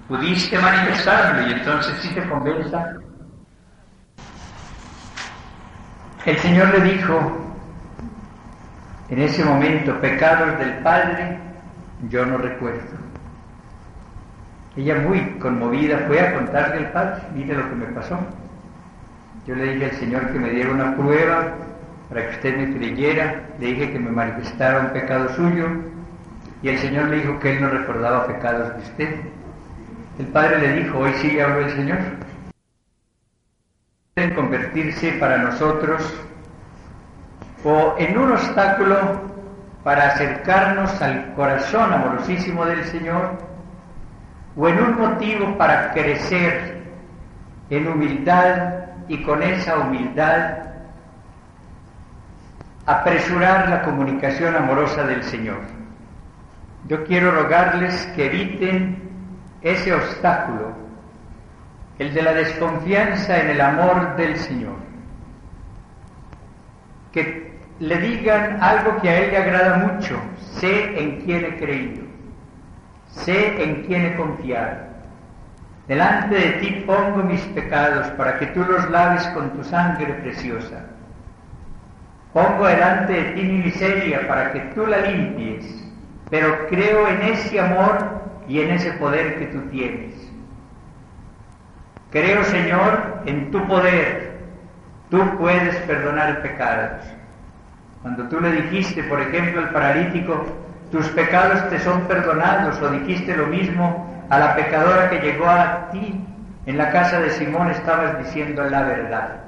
pudiste 0.08 0.58
manifestarlo 0.58 1.48
y 1.48 1.52
entonces 1.52 1.94
sí 2.00 2.08
se 2.14 2.28
convenza. 2.28 2.96
El 6.24 6.38
Señor 6.38 6.68
le 6.70 6.80
dijo 6.92 7.40
en 9.10 9.20
ese 9.20 9.44
momento, 9.44 10.00
pecados 10.00 10.58
del 10.58 10.74
Padre, 10.78 11.38
yo 12.08 12.24
no 12.24 12.38
recuerdo. 12.38 13.09
Ella 14.76 14.96
muy 14.96 15.20
conmovida 15.38 16.04
fue 16.06 16.20
a 16.20 16.34
contarle 16.34 16.78
al 16.78 16.92
Padre, 16.92 17.22
mire 17.34 17.54
lo 17.54 17.68
que 17.68 17.74
me 17.74 17.86
pasó. 17.86 18.18
Yo 19.46 19.54
le 19.54 19.74
dije 19.74 19.86
al 19.86 19.92
Señor 19.92 20.32
que 20.32 20.38
me 20.38 20.50
diera 20.50 20.70
una 20.70 20.94
prueba 20.94 21.54
para 22.08 22.28
que 22.28 22.36
usted 22.36 22.56
me 22.56 22.76
creyera, 22.76 23.42
le 23.58 23.66
dije 23.66 23.92
que 23.92 23.98
me 23.98 24.10
manifestara 24.10 24.80
un 24.80 24.90
pecado 24.90 25.28
suyo 25.34 25.66
y 26.62 26.68
el 26.68 26.78
Señor 26.78 27.08
le 27.08 27.16
dijo 27.16 27.38
que 27.40 27.52
él 27.52 27.62
no 27.62 27.70
recordaba 27.70 28.26
pecados 28.26 28.74
de 28.74 28.82
usted. 28.82 29.16
El 30.18 30.26
Padre 30.26 30.58
le 30.58 30.82
dijo, 30.82 30.98
hoy 30.98 31.12
sí 31.14 31.40
habló 31.40 31.60
el 31.60 31.70
Señor. 31.70 31.98
Pueden 34.14 34.34
convertirse 34.34 35.12
para 35.12 35.38
nosotros 35.38 36.14
o 37.64 37.94
en 37.98 38.18
un 38.18 38.32
obstáculo 38.32 38.96
para 39.82 40.08
acercarnos 40.08 41.00
al 41.00 41.32
corazón 41.34 41.92
amorosísimo 41.92 42.66
del 42.66 42.84
Señor 42.84 43.38
o 44.56 44.68
en 44.68 44.78
un 44.82 44.98
motivo 44.98 45.56
para 45.56 45.92
crecer 45.92 46.82
en 47.70 47.86
humildad 47.86 48.74
y 49.08 49.22
con 49.22 49.42
esa 49.42 49.78
humildad 49.78 50.58
apresurar 52.86 53.68
la 53.68 53.82
comunicación 53.82 54.56
amorosa 54.56 55.04
del 55.04 55.22
Señor. 55.22 55.60
Yo 56.88 57.04
quiero 57.04 57.30
rogarles 57.30 58.06
que 58.16 58.26
eviten 58.26 59.10
ese 59.62 59.92
obstáculo, 59.92 60.72
el 61.98 62.12
de 62.14 62.22
la 62.22 62.32
desconfianza 62.32 63.38
en 63.38 63.50
el 63.50 63.60
amor 63.60 64.16
del 64.16 64.36
Señor. 64.36 64.76
Que 67.12 67.60
le 67.78 67.98
digan 67.98 68.58
algo 68.62 69.00
que 69.00 69.08
a 69.08 69.18
Él 69.20 69.30
le 69.30 69.38
agrada 69.38 69.76
mucho, 69.78 70.20
sé 70.58 71.00
en 71.00 71.20
quién 71.20 71.44
he 71.44 71.56
creído, 71.58 72.02
sé 73.12 73.62
en 73.62 73.82
quién 73.84 74.06
he 74.06 74.16
confiado. 74.16 74.90
Delante 75.88 76.34
de 76.36 76.50
ti 76.60 76.84
pongo 76.86 77.22
mis 77.24 77.40
pecados 77.46 78.06
para 78.10 78.38
que 78.38 78.46
tú 78.46 78.64
los 78.64 78.88
laves 78.90 79.26
con 79.28 79.50
tu 79.50 79.64
sangre 79.64 80.14
preciosa. 80.14 80.84
Pongo 82.32 82.66
delante 82.66 83.12
de 83.12 83.22
ti 83.32 83.42
mi 83.42 83.64
miseria 83.64 84.26
para 84.28 84.52
que 84.52 84.60
tú 84.74 84.86
la 84.86 84.98
limpies, 84.98 85.84
pero 86.30 86.68
creo 86.68 87.08
en 87.08 87.22
ese 87.22 87.58
amor 87.58 88.22
y 88.46 88.60
en 88.60 88.70
ese 88.70 88.92
poder 88.92 89.38
que 89.38 89.46
tú 89.46 89.60
tienes. 89.70 90.14
Creo, 92.10 92.44
Señor, 92.44 93.22
en 93.26 93.50
tu 93.50 93.66
poder. 93.66 94.30
Tú 95.10 95.18
puedes 95.38 95.74
perdonar 95.86 96.42
pecados. 96.42 97.04
Cuando 98.02 98.28
tú 98.28 98.40
le 98.40 98.52
dijiste, 98.52 99.02
por 99.04 99.20
ejemplo, 99.20 99.60
al 99.60 99.70
paralítico, 99.70 100.44
tus 100.90 101.06
pecados 101.08 101.68
te 101.70 101.78
son 101.80 102.02
perdonados, 102.02 102.80
o 102.82 102.90
dijiste 102.90 103.36
lo 103.36 103.46
mismo 103.46 104.24
a 104.28 104.38
la 104.38 104.56
pecadora 104.56 105.10
que 105.10 105.20
llegó 105.20 105.46
a 105.46 105.90
ti 105.90 106.24
en 106.66 106.78
la 106.78 106.90
casa 106.90 107.20
de 107.20 107.30
Simón, 107.30 107.70
estabas 107.70 108.18
diciendo 108.18 108.64
la 108.64 108.82
verdad. 108.82 109.40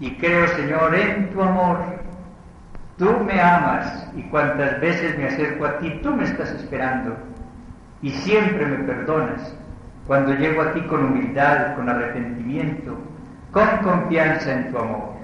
Y 0.00 0.16
creo, 0.16 0.48
Señor, 0.48 0.94
en 0.94 1.30
tu 1.30 1.42
amor. 1.42 1.78
Tú 2.98 3.10
me 3.24 3.40
amas 3.40 4.08
y 4.16 4.22
cuantas 4.24 4.80
veces 4.80 5.16
me 5.16 5.26
acerco 5.26 5.64
a 5.64 5.78
ti, 5.78 6.00
tú 6.02 6.10
me 6.10 6.24
estás 6.24 6.50
esperando. 6.50 7.16
Y 8.02 8.10
siempre 8.10 8.66
me 8.66 8.84
perdonas 8.84 9.54
cuando 10.06 10.34
llego 10.34 10.62
a 10.62 10.72
ti 10.72 10.80
con 10.82 11.04
humildad, 11.04 11.76
con 11.76 11.88
arrepentimiento, 11.88 12.98
con 13.52 13.66
confianza 13.78 14.52
en 14.52 14.70
tu 14.72 14.78
amor. 14.78 15.21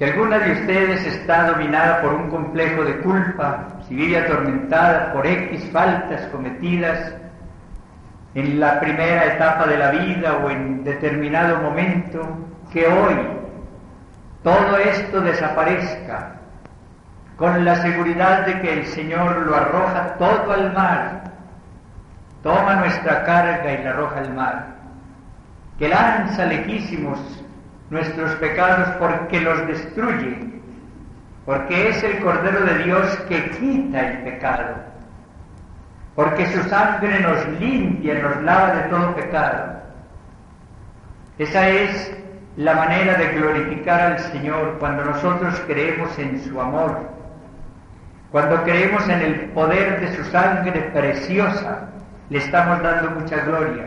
Si 0.00 0.06
alguna 0.06 0.38
de 0.38 0.52
ustedes 0.52 1.04
está 1.04 1.48
dominada 1.48 2.00
por 2.00 2.14
un 2.14 2.30
complejo 2.30 2.84
de 2.84 3.00
culpa, 3.00 3.66
si 3.86 3.94
vive 3.94 4.16
atormentada 4.16 5.12
por 5.12 5.26
X 5.26 5.68
faltas 5.70 6.22
cometidas 6.28 7.16
en 8.34 8.58
la 8.58 8.80
primera 8.80 9.26
etapa 9.34 9.66
de 9.66 9.76
la 9.76 9.90
vida 9.90 10.38
o 10.38 10.48
en 10.48 10.84
determinado 10.84 11.58
momento, 11.58 12.26
que 12.72 12.86
hoy 12.86 13.14
todo 14.42 14.78
esto 14.78 15.20
desaparezca 15.20 16.36
con 17.36 17.62
la 17.62 17.76
seguridad 17.82 18.46
de 18.46 18.58
que 18.62 18.72
el 18.72 18.86
Señor 18.86 19.36
lo 19.46 19.54
arroja 19.54 20.14
todo 20.16 20.50
al 20.50 20.72
mar, 20.72 21.24
toma 22.42 22.76
nuestra 22.76 23.22
carga 23.24 23.70
y 23.70 23.84
la 23.84 23.90
arroja 23.90 24.20
al 24.20 24.32
mar, 24.32 24.66
que 25.78 25.90
lanza 25.90 26.46
lejísimos 26.46 27.44
nuestros 27.90 28.32
pecados 28.36 28.88
porque 28.98 29.40
los 29.40 29.66
destruye, 29.66 30.38
porque 31.44 31.88
es 31.88 32.02
el 32.04 32.20
Cordero 32.20 32.64
de 32.64 32.84
Dios 32.84 33.16
que 33.28 33.50
quita 33.50 34.00
el 34.08 34.18
pecado, 34.22 34.76
porque 36.14 36.46
su 36.46 36.62
sangre 36.68 37.20
nos 37.20 37.46
limpia, 37.60 38.14
nos 38.22 38.42
lava 38.42 38.74
de 38.74 38.82
todo 38.88 39.14
pecado. 39.16 39.80
Esa 41.38 41.68
es 41.68 42.14
la 42.56 42.74
manera 42.74 43.14
de 43.14 43.32
glorificar 43.32 44.00
al 44.12 44.18
Señor 44.18 44.76
cuando 44.78 45.04
nosotros 45.04 45.60
creemos 45.66 46.16
en 46.18 46.40
su 46.44 46.60
amor, 46.60 46.98
cuando 48.30 48.62
creemos 48.62 49.08
en 49.08 49.20
el 49.20 49.40
poder 49.50 50.00
de 50.00 50.16
su 50.16 50.24
sangre 50.30 50.80
preciosa, 50.92 51.88
le 52.28 52.38
estamos 52.38 52.80
dando 52.82 53.10
mucha 53.10 53.44
gloria. 53.44 53.86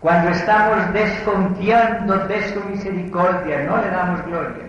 Cuando 0.00 0.30
estamos 0.30 0.92
desconfiando 0.94 2.26
de 2.26 2.54
su 2.54 2.64
misericordia, 2.64 3.64
no 3.64 3.76
le 3.82 3.90
damos 3.90 4.24
gloria. 4.24 4.64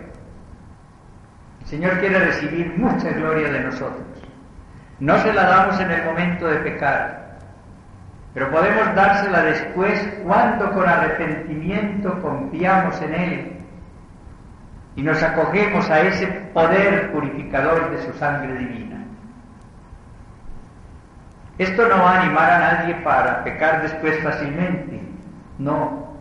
El 1.62 1.68
Señor 1.68 2.00
quiere 2.00 2.20
recibir 2.20 2.78
mucha 2.78 3.10
gloria 3.12 3.50
de 3.50 3.62
nosotros. 3.62 4.06
No 5.00 5.18
se 5.20 5.34
la 5.34 5.44
damos 5.44 5.80
en 5.80 5.90
el 5.90 6.04
momento 6.04 6.48
de 6.48 6.58
pecar, 6.58 7.38
pero 8.34 8.52
podemos 8.52 8.94
dársela 8.94 9.44
después 9.44 10.00
cuando 10.24 10.70
con 10.72 10.88
arrepentimiento 10.88 12.22
confiamos 12.22 13.02
en 13.02 13.14
Él 13.16 13.52
y 14.98 15.02
nos 15.02 15.24
acogemos 15.24 15.90
a 15.90 16.02
ese 16.02 16.28
poder 16.54 17.12
purificador 17.14 17.90
de 17.92 18.02
su 18.04 18.14
sangre 18.20 18.54
divina. 18.58 18.98
Esto 21.58 21.88
no 21.88 21.98
va 22.04 22.16
a 22.16 22.22
animar 22.22 22.52
a 22.52 22.60
nadie 22.60 22.96
para 22.96 23.44
pecar 23.44 23.82
después 23.82 24.22
fácilmente, 24.24 25.11
no. 25.62 26.12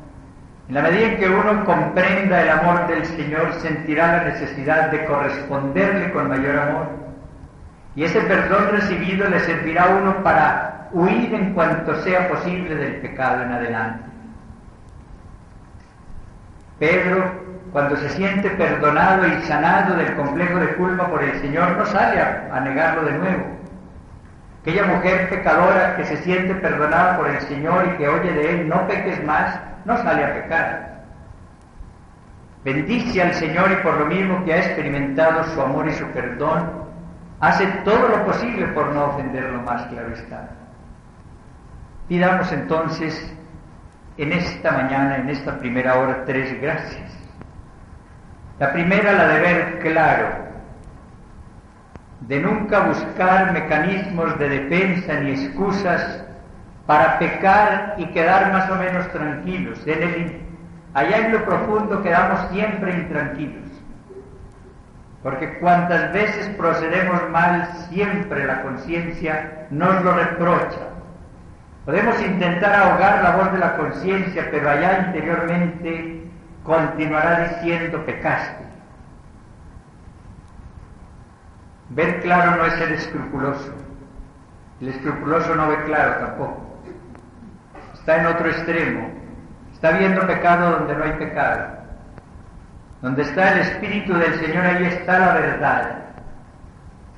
En 0.69 0.75
la 0.75 0.83
medida 0.83 1.07
en 1.09 1.19
que 1.19 1.29
uno 1.29 1.65
comprenda 1.65 2.43
el 2.43 2.51
amor 2.51 2.87
del 2.87 3.05
Señor, 3.05 3.53
sentirá 3.55 4.19
la 4.19 4.25
necesidad 4.25 4.91
de 4.91 5.05
corresponderle 5.05 6.13
con 6.13 6.29
mayor 6.29 6.59
amor. 6.59 6.87
Y 7.97 8.05
ese 8.05 8.21
perdón 8.21 8.69
recibido 8.71 9.29
le 9.29 9.41
servirá 9.41 9.85
a 9.85 9.97
uno 9.97 10.23
para 10.23 10.89
huir 10.93 11.35
en 11.35 11.55
cuanto 11.55 12.01
sea 12.03 12.29
posible 12.29 12.75
del 12.77 12.97
pecado 12.97 13.43
en 13.43 13.53
adelante. 13.53 14.05
Pedro, 16.79 17.25
cuando 17.73 17.97
se 17.97 18.09
siente 18.11 18.49
perdonado 18.51 19.27
y 19.27 19.43
sanado 19.43 19.97
del 19.97 20.15
complejo 20.15 20.59
de 20.59 20.75
culpa 20.75 21.09
por 21.09 21.23
el 21.23 21.41
Señor, 21.41 21.77
no 21.77 21.85
sale 21.87 22.21
a, 22.21 22.61
negarlo 22.61 23.03
de 23.03 23.19
nuevo 23.19 23.60
Aquella 24.61 24.85
mujer 24.85 25.31
pecadora 25.31 25.97
que 25.97 26.05
se 26.05 26.19
siente 26.19 26.55
perdonada 26.57 27.17
por 27.17 27.29
el 27.29 27.41
Señor 27.43 27.87
y 27.87 27.97
que 27.97 28.09
oye 28.09 28.31
de 28.31 28.51
Él, 28.51 28.69
no 28.69 28.87
peques 28.87 29.25
más, 29.25 29.59
no 29.87 29.97
sale 29.97 30.23
a 30.23 30.35
pecar. 30.35 30.91
Bendice 32.63 33.23
al 33.23 33.33
Señor 33.33 33.73
y 33.73 33.77
por 33.77 33.99
lo 33.99 34.05
mismo 34.05 34.45
que 34.45 34.53
ha 34.53 34.59
experimentado 34.59 35.45
su 35.45 35.63
amor 35.63 35.89
y 35.89 35.95
su 35.95 36.05
perdón, 36.09 36.71
hace 37.41 37.67
todo 37.85 38.09
lo 38.09 38.27
posible 38.27 38.67
por 38.69 38.89
no 38.89 39.07
ofenderlo 39.07 39.63
más, 39.63 39.87
claro 39.87 40.13
está. 40.13 40.51
Pidamos 42.07 42.53
entonces 42.53 43.35
en 44.19 44.33
esta 44.33 44.73
mañana, 44.73 45.17
en 45.17 45.31
esta 45.31 45.59
primera 45.59 45.99
hora, 45.99 46.23
tres 46.27 46.61
gracias. 46.61 47.11
La 48.59 48.75
primera, 48.75 49.13
la 49.13 49.27
de 49.29 49.41
ver 49.41 49.79
claro 49.79 50.50
de 52.31 52.39
nunca 52.39 52.79
buscar 52.87 53.53
mecanismos 53.53 54.39
de 54.39 54.49
defensa 54.49 55.15
ni 55.15 55.33
excusas 55.33 56.25
para 56.87 57.19
pecar 57.19 57.97
y 57.99 58.07
quedar 58.07 58.53
más 58.53 58.71
o 58.71 58.77
menos 58.77 59.09
tranquilos. 59.09 59.85
En 59.85 60.01
el, 60.01 60.41
allá 60.95 61.27
en 61.27 61.33
lo 61.33 61.45
profundo 61.45 62.01
quedamos 62.05 62.49
siempre 62.53 62.93
intranquilos. 62.93 63.65
Porque 65.25 65.59
cuantas 65.59 66.13
veces 66.13 66.49
procedemos 66.51 67.29
mal, 67.31 67.69
siempre 67.89 68.47
la 68.47 68.63
conciencia 68.63 69.67
nos 69.71 70.01
lo 70.05 70.15
reprocha. 70.15 70.87
Podemos 71.85 72.23
intentar 72.23 72.73
ahogar 72.77 73.25
la 73.25 73.37
voz 73.39 73.53
de 73.53 73.59
la 73.59 73.77
conciencia, 73.77 74.47
pero 74.53 74.71
allá 74.71 75.07
interiormente 75.09 76.23
continuará 76.63 77.49
diciendo 77.49 78.07
pecaste. 78.07 78.70
Ver 81.91 82.21
claro 82.21 82.57
no 82.57 82.67
es 82.67 82.75
ser 82.75 82.93
escrupuloso. 82.93 83.75
El 84.81 84.89
escrupuloso 84.89 85.55
no 85.55 85.69
ve 85.69 85.85
claro 85.85 86.27
tampoco. 86.27 86.83
Está 87.95 88.21
en 88.21 88.27
otro 88.27 88.49
extremo. 88.49 89.11
Está 89.73 89.93
viendo 89.93 90.27
pecado 90.27 90.79
donde 90.79 90.95
no 90.95 91.05
hay 91.05 91.13
pecado. 91.13 91.81
Donde 93.03 93.23
está 93.23 93.53
el 93.53 93.61
Espíritu 93.61 94.15
del 94.15 94.35
Señor, 94.41 94.65
ahí 94.65 94.85
está 94.85 95.19
la 95.19 95.35
verdad. 95.35 96.01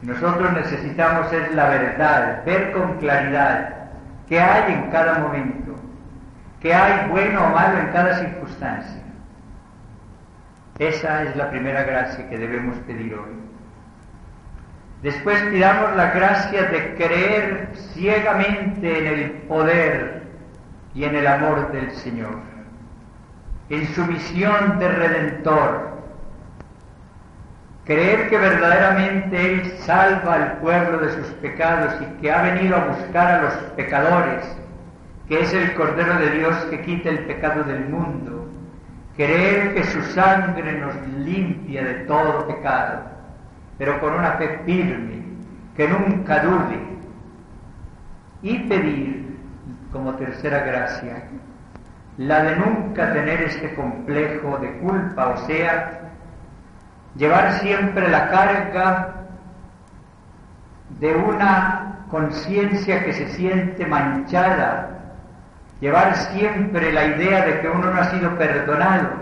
Nosotros 0.03 0.53
necesitamos 0.53 1.33
es 1.33 1.55
la 1.55 1.69
verdad, 1.69 2.45
ver 2.45 2.73
con 2.73 2.99
claridad 2.99 3.75
qué 4.29 4.41
hay 4.41 4.73
en 4.73 4.91
cada 4.91 5.19
momento, 5.19 5.77
qué 6.61 6.75
hay 6.75 7.09
bueno 7.09 7.45
o 7.45 7.49
malo 7.51 7.79
en 7.79 7.89
cada 7.89 8.19
circunstancia. 8.19 9.03
Esa 10.79 11.23
es 11.23 11.37
la 11.37 11.51
primera 11.51 11.85
gracia 11.85 12.29
que 12.29 12.39
debemos 12.39 12.77
pedir 12.79 13.15
hoy. 13.15 13.52
Después 15.03 15.43
pidamos 15.51 15.97
la 15.97 16.13
gracia 16.13 16.63
de 16.63 16.95
creer 16.95 17.71
ciegamente 17.93 18.99
en 18.99 19.07
el 19.09 19.31
poder 19.49 20.23
y 20.95 21.03
en 21.03 21.17
el 21.17 21.27
amor 21.27 21.73
del 21.73 21.91
Señor, 21.91 22.39
en 23.69 23.85
su 23.95 24.07
misión 24.07 24.79
de 24.79 24.89
redentor. 24.89 25.93
Creer 27.85 28.29
que 28.29 28.39
verdaderamente 28.39 29.55
Él 29.55 29.73
salva 29.79 30.35
al 30.35 30.53
pueblo 30.59 30.99
de 30.99 31.11
sus 31.15 31.27
pecados 31.35 31.95
y 32.01 32.21
que 32.21 32.31
ha 32.31 32.43
venido 32.43 32.77
a 32.77 32.85
buscar 32.85 33.27
a 33.27 33.43
los 33.43 33.55
pecadores, 33.75 34.57
que 35.27 35.41
es 35.41 35.53
el 35.53 35.75
Cordero 35.75 36.15
de 36.15 36.31
Dios 36.31 36.57
que 36.71 36.81
quita 36.81 37.09
el 37.09 37.25
pecado 37.25 37.65
del 37.65 37.89
mundo. 37.89 38.49
Creer 39.17 39.75
que 39.75 39.83
su 39.83 40.01
sangre 40.13 40.75
nos 40.75 40.95
limpia 41.19 41.83
de 41.83 41.95
todo 42.05 42.47
pecado 42.47 43.12
pero 43.79 44.01
con 44.01 44.15
una 44.15 44.33
fe 44.33 44.61
firme, 44.65 45.23
que 45.77 45.89
nunca 45.89 46.41
dude, 46.41 46.79
y 48.43 48.59
pedir 48.61 49.37
como 49.93 50.15
tercera 50.15 50.61
gracia 50.61 51.23
la 52.19 52.43
de 52.43 52.57
nunca 52.57 53.13
tener 53.13 53.43
este 53.43 53.75
complejo 53.75 54.59
de 54.59 54.79
culpa, 54.79 55.29
o 55.29 55.47
sea, 55.47 56.01
llevar 57.17 57.53
siempre 57.61 58.09
la 58.09 58.29
carga 58.29 59.15
de 61.01 61.15
una 61.15 62.05
conciencia 62.11 63.03
que 63.05 63.15
se 63.15 63.29
siente 63.31 63.87
manchada, 63.87 64.91
llevar 65.81 66.15
siempre 66.17 66.93
la 66.93 67.07
idea 67.07 67.47
de 67.47 67.61
que 67.61 67.69
uno 67.69 67.91
no 67.91 68.01
ha 68.01 68.11
sido 68.11 68.37
perdonado, 68.37 69.22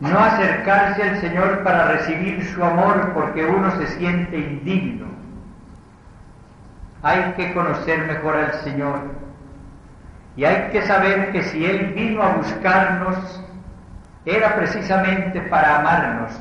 no 0.00 0.18
acercarse 0.18 1.02
al 1.02 1.20
Señor 1.20 1.62
para 1.64 1.88
recibir 1.88 2.44
su 2.54 2.62
amor 2.62 3.12
porque 3.14 3.44
uno 3.44 3.70
se 3.72 3.86
siente 3.98 4.38
indigno. 4.38 5.06
Hay 7.02 7.32
que 7.36 7.52
conocer 7.52 8.06
mejor 8.06 8.36
al 8.36 8.52
Señor 8.60 9.00
y 10.36 10.44
hay 10.44 10.70
que 10.70 10.82
saber 10.82 11.32
que 11.32 11.42
si 11.42 11.64
Él 11.64 11.94
vino 11.94 12.22
a 12.22 12.34
buscarnos 12.34 13.44
era 14.24 14.54
precisamente 14.56 15.40
para 15.42 15.80
amarnos, 15.80 16.32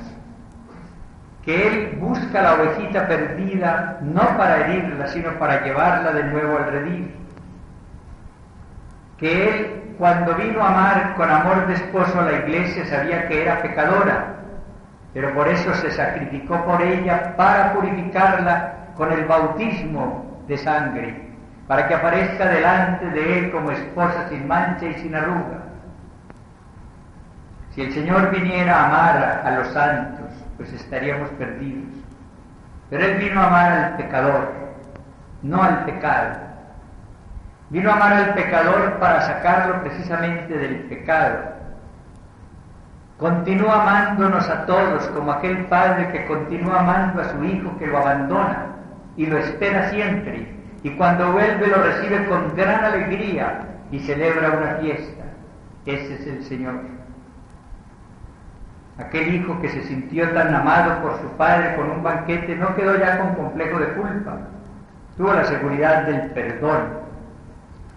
que 1.43 1.67
Él 1.67 1.97
busca 1.99 2.41
la 2.41 2.55
ovejita 2.55 3.07
perdida 3.07 3.97
no 4.01 4.21
para 4.37 4.67
herirla, 4.67 5.07
sino 5.07 5.31
para 5.39 5.63
llevarla 5.63 6.11
de 6.11 6.23
nuevo 6.25 6.57
al 6.57 6.71
redil, 6.71 7.15
que 9.17 9.49
Él 9.49 9.86
cuando 9.97 10.35
vino 10.35 10.61
a 10.61 10.69
amar 10.69 11.15
con 11.15 11.29
amor 11.29 11.67
de 11.67 11.73
esposo 11.73 12.19
a 12.19 12.25
la 12.25 12.33
iglesia 12.33 12.85
sabía 12.85 13.27
que 13.27 13.41
era 13.41 13.61
pecadora, 13.61 14.35
pero 15.13 15.33
por 15.33 15.47
eso 15.47 15.73
se 15.75 15.91
sacrificó 15.91 16.63
por 16.65 16.81
ella 16.81 17.35
para 17.35 17.73
purificarla 17.73 18.73
con 18.95 19.11
el 19.11 19.25
bautismo 19.25 20.43
de 20.47 20.57
sangre, 20.57 21.29
para 21.67 21.87
que 21.87 21.95
aparezca 21.95 22.47
delante 22.47 23.05
de 23.09 23.39
él 23.39 23.51
como 23.51 23.71
esposa 23.71 24.27
sin 24.29 24.47
mancha 24.47 24.85
y 24.85 24.93
sin 24.95 25.15
arruga. 25.15 25.63
Si 27.77 27.81
el 27.81 27.93
Señor 27.93 28.31
viniera 28.31 28.75
a 28.75 28.85
amar 28.87 29.41
a 29.45 29.51
los 29.51 29.67
santos, 29.67 30.31
pues 30.57 30.73
estaríamos 30.73 31.29
perdidos. 31.31 31.93
Pero 32.89 33.05
Él 33.05 33.17
vino 33.19 33.39
a 33.39 33.45
amar 33.45 33.71
al 33.71 33.97
pecador, 33.97 34.51
no 35.43 35.61
al 35.61 35.85
pecado. 35.85 36.46
Vino 37.69 37.91
a 37.91 37.95
amar 37.95 38.13
al 38.13 38.33
pecador 38.33 38.93
para 38.99 39.21
sacarlo 39.21 39.81
precisamente 39.81 40.57
del 40.57 40.75
pecado. 40.83 41.57
Continúa 43.17 43.81
amándonos 43.81 44.47
a 44.47 44.65
todos 44.65 45.07
como 45.07 45.31
aquel 45.31 45.65
padre 45.65 46.11
que 46.11 46.25
continúa 46.27 46.79
amando 46.79 47.21
a 47.21 47.29
su 47.29 47.43
hijo 47.43 47.77
que 47.77 47.87
lo 47.87 47.97
abandona 47.97 48.67
y 49.15 49.25
lo 49.25 49.37
espera 49.37 49.89
siempre. 49.89 50.47
Y 50.83 50.91
cuando 50.91 51.31
vuelve 51.31 51.67
lo 51.67 51.83
recibe 51.83 52.25
con 52.27 52.55
gran 52.55 52.85
alegría 52.85 53.61
y 53.91 53.99
celebra 53.99 54.51
una 54.51 54.75
fiesta. 54.75 55.23
Ese 55.85 56.13
es 56.13 56.27
el 56.27 56.43
Señor. 56.43 56.75
Aquel 58.99 59.35
hijo 59.35 59.59
que 59.61 59.69
se 59.69 59.83
sintió 59.83 60.29
tan 60.31 60.53
amado 60.53 61.01
por 61.01 61.19
su 61.19 61.27
padre 61.37 61.75
con 61.75 61.89
un 61.89 62.03
banquete 62.03 62.55
no 62.55 62.75
quedó 62.75 62.97
ya 62.97 63.17
con 63.19 63.35
complejo 63.35 63.79
de 63.79 63.87
culpa. 63.93 64.37
Tuvo 65.17 65.33
la 65.33 65.45
seguridad 65.45 66.03
del 66.03 66.31
perdón. 66.31 67.06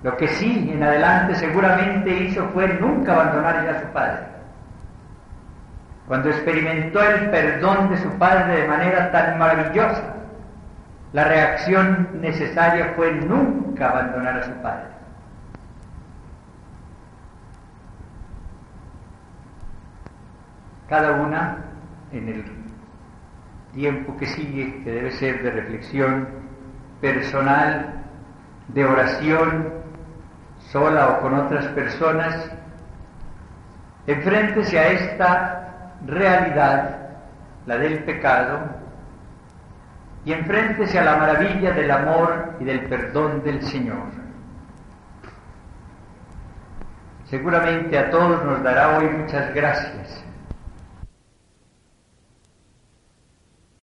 Lo 0.03 0.17
que 0.17 0.29
sí 0.29 0.71
en 0.73 0.83
adelante 0.83 1.35
seguramente 1.35 2.11
hizo 2.11 2.49
fue 2.49 2.69
nunca 2.81 3.13
abandonar 3.13 3.69
a 3.69 3.81
su 3.81 3.87
padre. 3.89 4.21
Cuando 6.07 6.31
experimentó 6.31 7.03
el 7.03 7.31
perdón 7.31 7.91
de 7.91 7.99
su 7.99 8.09
padre 8.19 8.63
de 8.63 8.69
manera 8.69 9.11
tan 9.13 9.39
maravillosa, 9.39 10.15
la 11.13 11.25
reacción 11.25 12.09
necesaria 12.21 12.93
fue 12.97 13.13
nunca 13.13 13.91
abandonar 13.91 14.39
a 14.39 14.43
su 14.45 14.53
padre. 14.63 14.91
cada 20.91 21.13
una 21.13 21.57
en 22.11 22.29
el 22.29 22.45
tiempo 23.73 24.17
que 24.17 24.27
sigue, 24.27 24.83
que 24.83 24.91
debe 24.91 25.13
ser 25.13 25.41
de 25.41 25.53
reflexión 25.53 26.29
personal, 27.01 28.03
de 28.69 28.85
oración, 28.85 29.73
sola 30.71 31.09
o 31.09 31.21
con 31.21 31.35
otras 31.35 31.67
personas, 31.67 32.51
enfréntese 34.07 34.79
a 34.79 34.89
esta 34.89 35.93
realidad, 36.07 36.97
la 37.67 37.77
del 37.77 38.05
pecado, 38.05 38.61
y 40.25 40.33
enfréntese 40.33 40.99
a 40.99 41.05
la 41.05 41.17
maravilla 41.17 41.73
del 41.73 41.91
amor 41.91 42.57
y 42.61 42.65
del 42.65 42.81
perdón 42.89 43.43
del 43.43 43.63
Señor. 43.63 44.21
Seguramente 47.27 47.99
a 47.99 48.11
todos 48.11 48.45
nos 48.45 48.63
dará 48.63 48.99
hoy 48.99 49.09
muchas 49.09 49.55
gracias 49.55 50.20